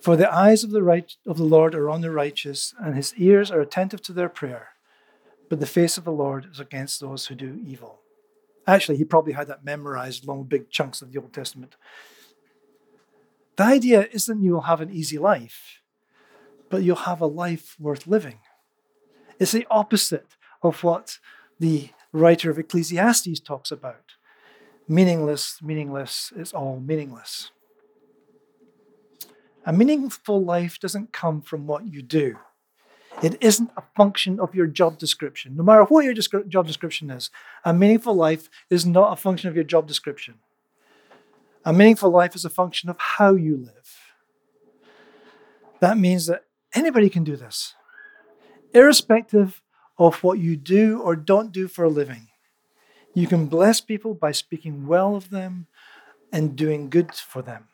For 0.01 0.17
the 0.17 0.33
eyes 0.33 0.65
of 0.65 0.71
the 0.71 0.83
right 0.83 1.13
of 1.27 1.37
the 1.37 1.45
Lord 1.45 1.75
are 1.75 1.91
on 1.91 2.01
the 2.01 2.11
righteous, 2.11 2.73
and 2.79 2.95
his 2.95 3.13
ears 3.17 3.51
are 3.51 3.61
attentive 3.61 4.01
to 4.03 4.15
their 4.15 4.31
prayer. 4.31 4.69
But 5.51 5.61
the 5.61 5.67
face 5.67 5.99
of 5.99 6.05
the 6.05 6.13
Lord 6.13 6.47
is 6.51 6.61
against 6.61 7.01
those 7.01 7.27
who 7.27 7.35
do 7.35 7.61
evil. 7.67 8.01
Actually, 8.67 8.97
he 8.97 9.05
probably 9.05 9.35
had 9.35 9.49
that 9.49 9.65
memorized 9.65 10.27
with 10.27 10.49
big 10.49 10.71
chunks 10.71 11.03
of 11.03 11.13
the 11.13 11.21
Old 11.21 11.35
Testament. 11.35 11.77
The 13.57 13.65
idea 13.65 14.09
isn't 14.11 14.43
you'll 14.43 14.63
have 14.63 14.81
an 14.81 14.91
easy 14.91 15.19
life 15.19 15.81
but 16.75 16.83
you'll 16.83 16.97
have 16.97 17.21
a 17.21 17.27
life 17.27 17.77
worth 17.79 18.05
living. 18.05 18.41
It's 19.39 19.53
the 19.53 19.65
opposite 19.71 20.27
of 20.61 20.83
what 20.83 21.21
the 21.61 21.91
writer 22.13 22.51
of 22.51 22.59
Ecclesiastes 22.59 23.39
talks 23.39 23.71
about. 23.71 24.15
Meaningless, 24.89 25.63
meaningless, 25.63 26.33
it's 26.35 26.53
all 26.53 26.81
meaningless. 26.81 27.53
A 29.65 29.73
meaningful 29.73 30.43
life 30.45 30.81
doesn't 30.81 31.13
come 31.13 31.43
from 31.43 31.69
what 31.69 31.87
you 31.87 32.03
do. 32.03 32.39
It 33.23 33.41
isn't 33.41 33.71
a 33.77 33.85
function 33.97 34.41
of 34.41 34.53
your 34.53 34.67
job 34.67 34.99
description. 34.99 35.55
No 35.55 35.63
matter 35.63 35.85
what 35.85 36.05
your 36.05 36.15
job 36.15 36.67
description 36.67 37.09
is, 37.09 37.31
a 37.65 37.73
meaningful 37.73 38.15
life 38.15 38.51
is 38.69 38.85
not 38.85 39.13
a 39.13 39.17
function 39.17 39.49
of 39.49 39.55
your 39.55 39.63
job 39.63 39.87
description. 39.87 40.41
A 41.65 41.73
meaningful 41.73 42.11
life 42.11 42.35
is 42.35 42.45
a 42.45 42.51
function 42.51 42.91
of 42.91 42.99
how 42.99 43.37
you 43.37 43.59
live. 43.59 44.01
That 45.79 45.97
means 45.99 46.27
that 46.27 46.47
Anybody 46.75 47.09
can 47.09 47.23
do 47.23 47.37
this, 47.37 47.75
irrespective 48.73 49.63
of 49.97 50.23
what 50.25 50.41
you 50.41 50.57
do 50.57 51.01
or 51.01 51.15
don't 51.15 51.53
do 51.53 51.69
for 51.69 51.85
a 51.85 51.89
living. 51.89 52.29
You 53.15 53.29
can 53.29 53.47
bless 53.47 53.81
people 53.81 54.13
by 54.15 54.33
speaking 54.33 54.89
well 54.89 55.15
of 55.15 55.31
them 55.31 55.69
and 56.33 56.57
doing 56.57 56.91
good 56.91 57.15
for 57.15 57.43
them. 57.43 57.69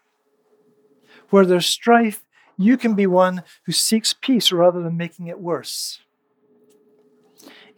Where 1.31 1.47
there's 1.47 1.67
strife, 1.67 2.25
you 2.59 2.77
can 2.77 2.95
be 2.95 3.07
one 3.07 3.43
who 3.65 3.73
seeks 3.73 4.13
peace 4.13 4.53
rather 4.53 4.83
than 4.83 4.99
making 4.99 5.29
it 5.29 5.41
worse. 5.41 6.01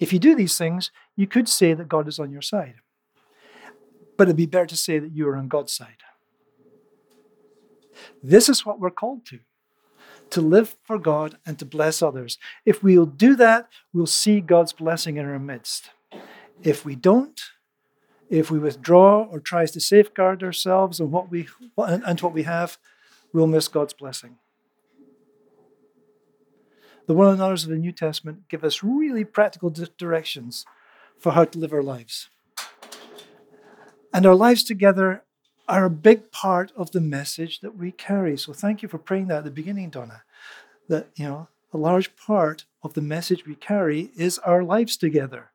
If 0.00 0.12
you 0.12 0.18
do 0.18 0.34
these 0.34 0.58
things, 0.58 0.90
you 1.14 1.28
could 1.28 1.48
say 1.48 1.72
that 1.74 1.88
God 1.88 2.08
is 2.08 2.18
on 2.18 2.32
your 2.32 2.42
side. 2.42 2.74
But 4.16 4.24
it'd 4.24 4.36
be 4.36 4.46
better 4.46 4.66
to 4.66 4.76
say 4.76 4.98
that 4.98 5.12
you 5.12 5.28
are 5.28 5.36
on 5.36 5.46
God's 5.46 5.72
side. 5.72 6.02
This 8.20 8.48
is 8.48 8.66
what 8.66 8.80
we're 8.80 8.90
called 8.90 9.24
to 9.26 9.38
to 10.32 10.40
live 10.40 10.76
for 10.82 10.98
God 10.98 11.36
and 11.44 11.58
to 11.58 11.66
bless 11.66 12.02
others. 12.02 12.38
If 12.64 12.82
we'll 12.82 13.06
do 13.06 13.36
that, 13.36 13.68
we'll 13.92 14.06
see 14.06 14.40
God's 14.40 14.72
blessing 14.72 15.18
in 15.18 15.26
our 15.26 15.38
midst. 15.38 15.90
If 16.62 16.84
we 16.84 16.94
don't, 16.94 17.40
if 18.30 18.50
we 18.50 18.58
withdraw 18.58 19.24
or 19.24 19.40
tries 19.40 19.72
to 19.72 19.80
safeguard 19.80 20.42
ourselves 20.42 20.98
and 20.98 21.12
what 21.12 21.30
we 21.30 21.48
and 21.76 22.20
what 22.20 22.32
we 22.32 22.44
have, 22.44 22.78
we'll 23.32 23.46
miss 23.46 23.68
God's 23.68 23.92
blessing. 23.92 24.36
The 27.06 27.14
one 27.14 27.34
another's 27.34 27.64
of 27.64 27.70
the 27.70 27.76
New 27.76 27.92
Testament 27.92 28.48
give 28.48 28.64
us 28.64 28.82
really 28.82 29.24
practical 29.24 29.70
directions 29.98 30.64
for 31.18 31.32
how 31.32 31.44
to 31.44 31.58
live 31.58 31.74
our 31.74 31.82
lives. 31.82 32.30
And 34.14 34.24
our 34.24 34.34
lives 34.34 34.64
together 34.64 35.24
are 35.68 35.84
a 35.84 35.90
big 35.90 36.30
part 36.30 36.72
of 36.76 36.90
the 36.90 37.00
message 37.00 37.60
that 37.60 37.76
we 37.76 37.92
carry. 37.92 38.36
So 38.36 38.52
thank 38.52 38.82
you 38.82 38.88
for 38.88 38.98
praying 38.98 39.28
that 39.28 39.38
at 39.38 39.44
the 39.44 39.50
beginning, 39.50 39.90
Donna. 39.90 40.22
That, 40.88 41.08
you 41.14 41.24
know, 41.24 41.48
a 41.72 41.78
large 41.78 42.14
part 42.16 42.64
of 42.82 42.94
the 42.94 43.00
message 43.00 43.46
we 43.46 43.54
carry 43.54 44.10
is 44.16 44.38
our 44.40 44.62
lives 44.62 44.96
together. 44.96 45.50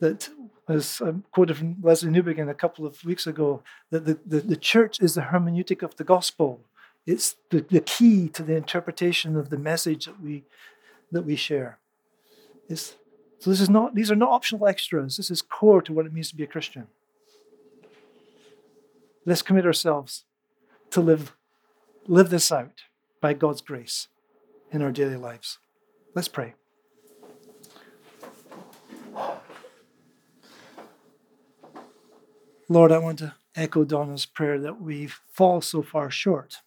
That, 0.00 0.28
as 0.68 1.00
I 1.04 1.14
quoted 1.30 1.56
from 1.56 1.76
Lesslie 1.76 2.10
Newbigin 2.10 2.50
a 2.50 2.54
couple 2.54 2.86
of 2.86 3.04
weeks 3.04 3.26
ago, 3.26 3.62
that 3.90 4.04
the, 4.04 4.18
the, 4.26 4.40
the 4.40 4.56
church 4.56 5.00
is 5.00 5.14
the 5.14 5.22
hermeneutic 5.22 5.82
of 5.82 5.96
the 5.96 6.04
gospel. 6.04 6.60
It's 7.06 7.36
the, 7.50 7.60
the 7.60 7.80
key 7.80 8.28
to 8.30 8.42
the 8.42 8.56
interpretation 8.56 9.36
of 9.36 9.50
the 9.50 9.58
message 9.58 10.06
that 10.06 10.20
we 10.20 10.44
that 11.12 11.22
we 11.22 11.36
share. 11.36 11.78
It's, 12.68 12.96
so 13.38 13.50
this 13.50 13.60
is 13.60 13.70
not 13.70 13.94
these 13.94 14.10
are 14.10 14.16
not 14.16 14.30
optional 14.30 14.66
extras. 14.66 15.16
This 15.16 15.30
is 15.30 15.40
core 15.40 15.80
to 15.82 15.92
what 15.92 16.04
it 16.04 16.12
means 16.12 16.30
to 16.30 16.36
be 16.36 16.42
a 16.42 16.48
Christian. 16.48 16.88
Let's 19.28 19.42
commit 19.42 19.66
ourselves 19.66 20.24
to 20.90 21.00
live, 21.00 21.34
live 22.06 22.30
this 22.30 22.52
out 22.52 22.82
by 23.20 23.32
God's 23.32 23.60
grace 23.60 24.06
in 24.70 24.82
our 24.82 24.92
daily 24.92 25.16
lives. 25.16 25.58
Let's 26.14 26.28
pray. 26.28 26.54
Lord, 32.68 32.92
I 32.92 32.98
want 32.98 33.18
to 33.18 33.34
echo 33.56 33.84
Donna's 33.84 34.26
prayer 34.26 34.60
that 34.60 34.80
we 34.80 35.08
fall 35.32 35.60
so 35.60 35.82
far 35.82 36.08
short 36.08 36.58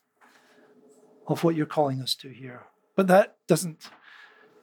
of 1.28 1.46
what 1.46 1.56
you're 1.56 1.66
calling 1.66 2.02
us 2.02 2.14
to 2.16 2.28
here. 2.28 2.64
But 2.98 3.08
that 3.08 3.38
doesn't 3.48 3.88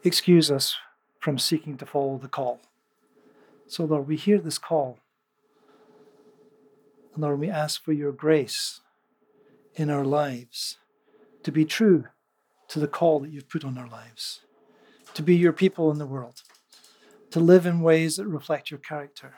excuse 0.04 0.50
us 0.50 0.76
from 1.18 1.38
seeking 1.38 1.78
to 1.78 1.86
follow 1.86 2.18
the 2.18 2.28
call. 2.28 2.60
So, 3.68 3.86
Lord, 3.86 4.06
we 4.06 4.16
hear 4.16 4.38
this 4.38 4.58
call 4.58 4.98
and 7.16 7.22
Lord, 7.22 7.40
we 7.40 7.48
ask 7.48 7.82
for 7.82 7.92
your 7.92 8.12
grace 8.12 8.82
in 9.74 9.88
our 9.88 10.04
lives 10.04 10.76
to 11.42 11.50
be 11.50 11.64
true 11.64 12.04
to 12.68 12.78
the 12.78 12.86
call 12.86 13.20
that 13.20 13.30
you've 13.30 13.48
put 13.48 13.64
on 13.64 13.78
our 13.78 13.88
lives, 13.88 14.42
to 15.14 15.22
be 15.22 15.34
your 15.34 15.54
people 15.54 15.90
in 15.90 15.98
the 15.98 16.06
world, 16.06 16.42
to 17.30 17.40
live 17.40 17.64
in 17.64 17.80
ways 17.80 18.16
that 18.16 18.26
reflect 18.26 18.70
your 18.70 18.80
character, 18.80 19.36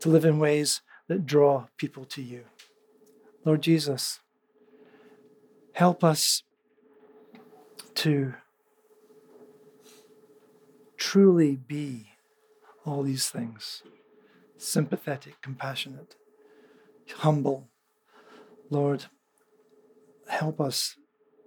to 0.00 0.10
live 0.10 0.26
in 0.26 0.38
ways 0.38 0.82
that 1.08 1.24
draw 1.24 1.66
people 1.78 2.04
to 2.04 2.20
you. 2.20 2.44
Lord 3.44 3.62
Jesus, 3.62 4.20
help 5.72 6.04
us 6.04 6.42
to 7.94 8.34
truly 10.98 11.56
be 11.56 12.08
all 12.84 13.02
these 13.02 13.30
things 13.30 13.82
sympathetic, 14.58 15.40
compassionate, 15.40 16.16
humble. 17.18 17.68
Lord, 18.70 19.06
help 20.28 20.60
us 20.60 20.96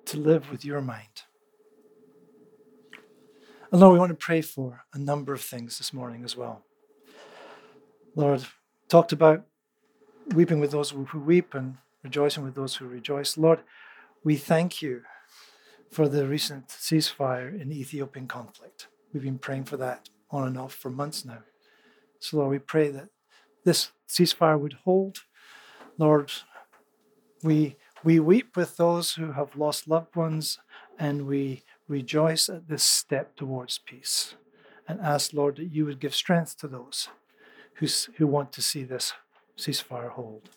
to 0.05 0.17
live 0.17 0.51
with 0.51 0.63
your 0.63 0.81
mind. 0.81 1.23
And 3.71 3.81
Lord, 3.81 3.93
we 3.93 3.99
want 3.99 4.11
to 4.11 4.15
pray 4.15 4.41
for 4.41 4.85
a 4.93 4.99
number 4.99 5.33
of 5.33 5.41
things 5.41 5.77
this 5.77 5.91
morning 5.91 6.23
as 6.23 6.35
well. 6.37 6.63
Lord, 8.15 8.45
talked 8.87 9.11
about 9.11 9.45
weeping 10.33 10.59
with 10.59 10.71
those 10.71 10.91
who 10.91 11.19
weep 11.19 11.53
and 11.53 11.77
rejoicing 12.03 12.43
with 12.43 12.55
those 12.55 12.75
who 12.75 12.87
rejoice. 12.87 13.37
Lord, 13.37 13.59
we 14.23 14.37
thank 14.37 14.81
you 14.81 15.01
for 15.91 16.07
the 16.07 16.27
recent 16.27 16.69
ceasefire 16.69 17.59
in 17.59 17.71
Ethiopian 17.71 18.27
conflict. 18.27 18.87
We've 19.13 19.23
been 19.23 19.39
praying 19.39 19.65
for 19.65 19.77
that 19.77 20.09
on 20.29 20.47
and 20.47 20.57
off 20.57 20.73
for 20.73 20.89
months 20.89 21.25
now. 21.25 21.39
So, 22.19 22.37
Lord, 22.37 22.51
we 22.51 22.59
pray 22.59 22.89
that 22.89 23.09
this 23.63 23.91
ceasefire 24.07 24.59
would 24.59 24.73
hold. 24.83 25.19
Lord, 25.97 26.31
we, 27.43 27.77
we 28.03 28.19
weep 28.19 28.57
with 28.57 28.77
those 28.77 29.13
who 29.13 29.31
have 29.31 29.55
lost 29.55 29.87
loved 29.87 30.15
ones 30.15 30.59
and 30.99 31.25
we 31.25 31.63
rejoice 31.87 32.49
at 32.49 32.67
this 32.67 32.83
step 32.83 33.35
towards 33.35 33.77
peace 33.77 34.35
and 34.87 34.99
ask, 35.01 35.33
Lord, 35.33 35.57
that 35.57 35.71
you 35.71 35.85
would 35.85 35.99
give 35.99 36.15
strength 36.15 36.57
to 36.59 36.67
those 36.67 37.09
who, 37.75 37.87
who 38.17 38.27
want 38.27 38.51
to 38.53 38.61
see 38.61 38.83
this 38.83 39.13
ceasefire 39.57 40.09
hold. 40.09 40.49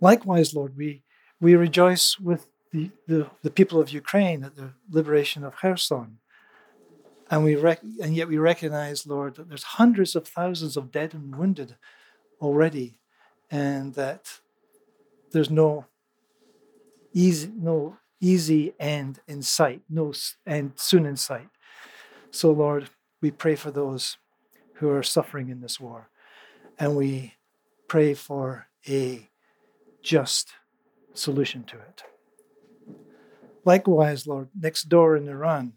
Likewise, 0.00 0.54
Lord, 0.54 0.76
we, 0.76 1.02
we 1.40 1.54
rejoice 1.54 2.18
with 2.18 2.48
the, 2.72 2.90
the, 3.06 3.30
the 3.42 3.50
people 3.50 3.80
of 3.80 3.90
Ukraine 3.90 4.42
at 4.42 4.56
the 4.56 4.72
liberation 4.90 5.44
of 5.44 5.56
Kherson. 5.56 6.18
And, 7.30 7.44
we 7.44 7.54
rec- 7.54 7.82
and 8.02 8.14
yet 8.14 8.28
we 8.28 8.38
recognize, 8.38 9.06
Lord, 9.06 9.36
that 9.36 9.48
there's 9.48 9.62
hundreds 9.62 10.16
of 10.16 10.26
thousands 10.26 10.76
of 10.76 10.90
dead 10.90 11.14
and 11.14 11.36
wounded 11.36 11.76
already, 12.40 12.98
and 13.52 13.92
that 13.94 14.40
there's 15.30 15.50
no 15.50 15.84
easy, 17.12 17.52
no 17.54 17.98
easy 18.18 18.72
end 18.80 19.20
in 19.28 19.42
sight, 19.42 19.82
no 19.90 20.12
end 20.46 20.72
soon 20.76 21.04
in 21.04 21.16
sight. 21.16 21.48
So, 22.30 22.50
Lord, 22.50 22.88
we 23.20 23.30
pray 23.30 23.54
for 23.54 23.70
those 23.70 24.16
who 24.76 24.88
are 24.90 25.02
suffering 25.02 25.50
in 25.50 25.60
this 25.60 25.78
war, 25.78 26.08
and 26.78 26.96
we 26.96 27.34
pray 27.88 28.14
for 28.14 28.68
a 28.88 29.28
just 30.02 30.54
solution 31.12 31.62
to 31.64 31.76
it. 31.76 32.02
Likewise, 33.66 34.26
Lord, 34.26 34.48
next 34.58 34.88
door 34.88 35.14
in 35.14 35.28
Iran, 35.28 35.74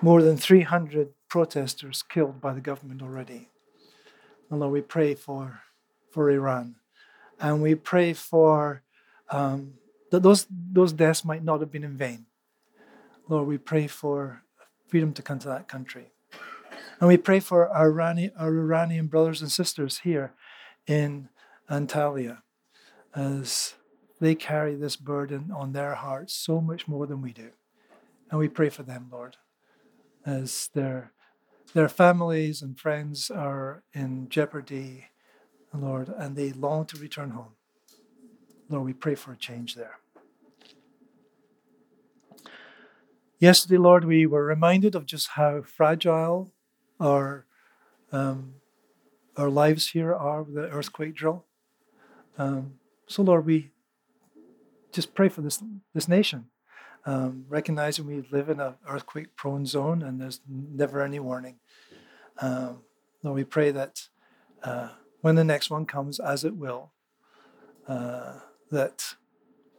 more 0.00 0.22
than 0.22 0.36
300 0.36 1.08
protesters 1.28 2.02
killed 2.02 2.40
by 2.40 2.54
the 2.54 2.60
government 2.60 3.02
already. 3.02 3.48
And 4.48 4.60
Lord, 4.60 4.72
we 4.72 4.80
pray 4.80 5.14
for, 5.14 5.60
for 6.12 6.30
Iran. 6.30 6.76
And 7.40 7.62
we 7.62 7.74
pray 7.74 8.12
for 8.12 8.82
um, 9.30 9.74
that 10.10 10.22
those, 10.22 10.46
those 10.50 10.92
deaths 10.92 11.24
might 11.24 11.44
not 11.44 11.60
have 11.60 11.70
been 11.70 11.84
in 11.84 11.96
vain. 11.96 12.26
Lord, 13.28 13.46
we 13.46 13.58
pray 13.58 13.86
for 13.86 14.42
freedom 14.86 15.12
to 15.12 15.22
come 15.22 15.38
to 15.40 15.48
that 15.48 15.68
country. 15.68 16.06
And 17.00 17.08
we 17.08 17.16
pray 17.16 17.40
for 17.40 17.68
our, 17.68 18.00
our 18.36 18.58
Iranian 18.58 19.06
brothers 19.06 19.40
and 19.40 19.52
sisters 19.52 19.98
here 19.98 20.32
in 20.86 21.28
Antalya 21.70 22.38
as 23.14 23.74
they 24.20 24.34
carry 24.34 24.74
this 24.74 24.96
burden 24.96 25.52
on 25.54 25.72
their 25.72 25.94
hearts 25.94 26.34
so 26.34 26.60
much 26.60 26.88
more 26.88 27.06
than 27.06 27.22
we 27.22 27.32
do. 27.32 27.50
And 28.30 28.40
we 28.40 28.48
pray 28.48 28.68
for 28.68 28.82
them, 28.82 29.08
Lord, 29.12 29.36
as 30.26 30.70
their, 30.74 31.12
their 31.72 31.88
families 31.88 32.62
and 32.62 32.78
friends 32.78 33.30
are 33.30 33.84
in 33.94 34.28
jeopardy, 34.28 35.06
Lord, 35.74 36.08
and 36.16 36.36
they 36.36 36.52
long 36.52 36.86
to 36.86 36.96
return 36.96 37.30
home. 37.30 37.54
Lord, 38.68 38.84
we 38.84 38.92
pray 38.92 39.14
for 39.14 39.32
a 39.32 39.36
change 39.36 39.74
there. 39.74 39.98
Yesterday, 43.38 43.78
Lord, 43.78 44.04
we 44.04 44.26
were 44.26 44.44
reminded 44.44 44.94
of 44.94 45.06
just 45.06 45.28
how 45.28 45.62
fragile 45.62 46.52
our 47.00 47.46
um, 48.10 48.54
our 49.36 49.48
lives 49.48 49.90
here 49.90 50.12
are 50.12 50.42
with 50.42 50.54
the 50.54 50.68
earthquake 50.68 51.14
drill. 51.14 51.44
Um, 52.36 52.74
so, 53.06 53.22
Lord, 53.22 53.46
we 53.46 53.70
just 54.90 55.14
pray 55.14 55.28
for 55.28 55.42
this 55.42 55.62
this 55.94 56.08
nation, 56.08 56.46
um, 57.06 57.44
recognizing 57.48 58.06
we 58.06 58.24
live 58.32 58.48
in 58.48 58.58
an 58.58 58.74
earthquake-prone 58.88 59.66
zone 59.66 60.02
and 60.02 60.20
there's 60.20 60.40
never 60.48 61.02
any 61.02 61.20
warning. 61.20 61.60
Um, 62.40 62.80
Lord, 63.22 63.36
we 63.36 63.44
pray 63.44 63.70
that 63.70 64.08
uh, 64.64 64.90
when 65.20 65.34
the 65.34 65.44
next 65.44 65.70
one 65.70 65.86
comes, 65.86 66.20
as 66.20 66.44
it 66.44 66.56
will, 66.56 66.92
uh, 67.86 68.40
that 68.70 69.14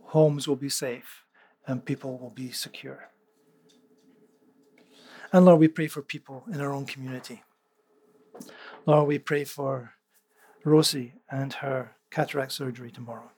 homes 0.06 0.48
will 0.48 0.56
be 0.56 0.70
safe 0.70 1.24
and 1.68 1.86
people 1.86 2.18
will 2.18 2.32
be 2.32 2.52
secure. 2.52 3.10
And 5.32 5.46
Lord, 5.46 5.60
we 5.60 5.68
pray 5.68 5.88
for 5.88 6.02
people 6.02 6.44
in 6.52 6.60
our 6.60 6.74
own 6.74 6.86
community. 6.86 7.44
Lord, 8.86 9.08
we 9.08 9.20
pray 9.20 9.44
for 9.44 9.94
Rosie 10.64 11.14
and 11.30 11.54
her 11.54 11.92
cataract 12.10 12.52
surgery 12.52 12.92
tomorrow, 12.92 13.32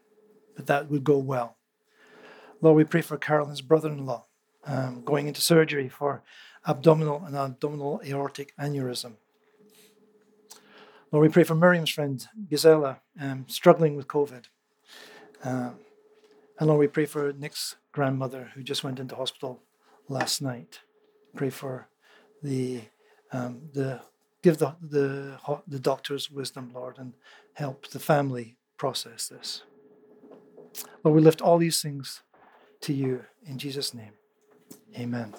that 0.56 0.68
that 0.68 0.90
would 0.90 1.04
go 1.04 1.18
well. 1.18 1.58
Lord, 2.62 2.78
we 2.78 2.84
pray 2.86 3.02
for 3.02 3.18
Carolyn's 3.18 3.62
brother 3.62 3.90
in 3.90 4.06
law 4.06 4.26
um, 4.66 5.04
going 5.04 5.28
into 5.28 5.42
surgery 5.42 5.90
for 5.90 6.24
abdominal 6.68 7.24
and 7.26 7.36
abdominal 7.36 8.02
aortic 8.06 8.54
aneurysm. 8.58 9.14
Lord, 11.12 11.28
we 11.28 11.34
pray 11.34 11.44
for 11.44 11.56
Miriam's 11.56 11.90
friend, 11.90 12.26
Gisela, 12.50 13.02
um, 13.20 13.46
struggling 13.50 13.96
with 13.96 14.08
COVID. 14.08 14.46
Um, 15.44 15.76
and 16.58 16.68
Lord, 16.68 16.80
we 16.80 16.88
pray 16.88 17.06
for 17.06 17.34
Nick's 17.34 17.76
grandmother 17.92 18.52
who 18.54 18.64
just 18.64 18.84
went 18.84 19.00
into 19.00 19.16
hospital 19.16 19.60
last 20.08 20.42
night. 20.42 20.80
Pray 21.36 21.50
for 21.50 21.88
the 22.42 22.84
um, 23.34 23.62
the 23.74 24.02
give 24.42 24.58
the, 24.58 24.76
the 24.82 25.38
the 25.68 25.80
doctors 25.80 26.32
wisdom, 26.32 26.72
Lord, 26.74 26.98
and 26.98 27.14
help 27.54 27.88
the 27.90 28.00
family 28.00 28.56
process 28.78 29.28
this. 29.28 29.64
Lord, 31.04 31.16
we 31.16 31.22
lift 31.22 31.42
all 31.42 31.58
these 31.58 31.82
things 31.82 32.22
to 32.82 32.94
you 32.94 33.26
in 33.46 33.58
Jesus' 33.58 33.94
name. 33.94 34.14
Amen. 34.98 35.34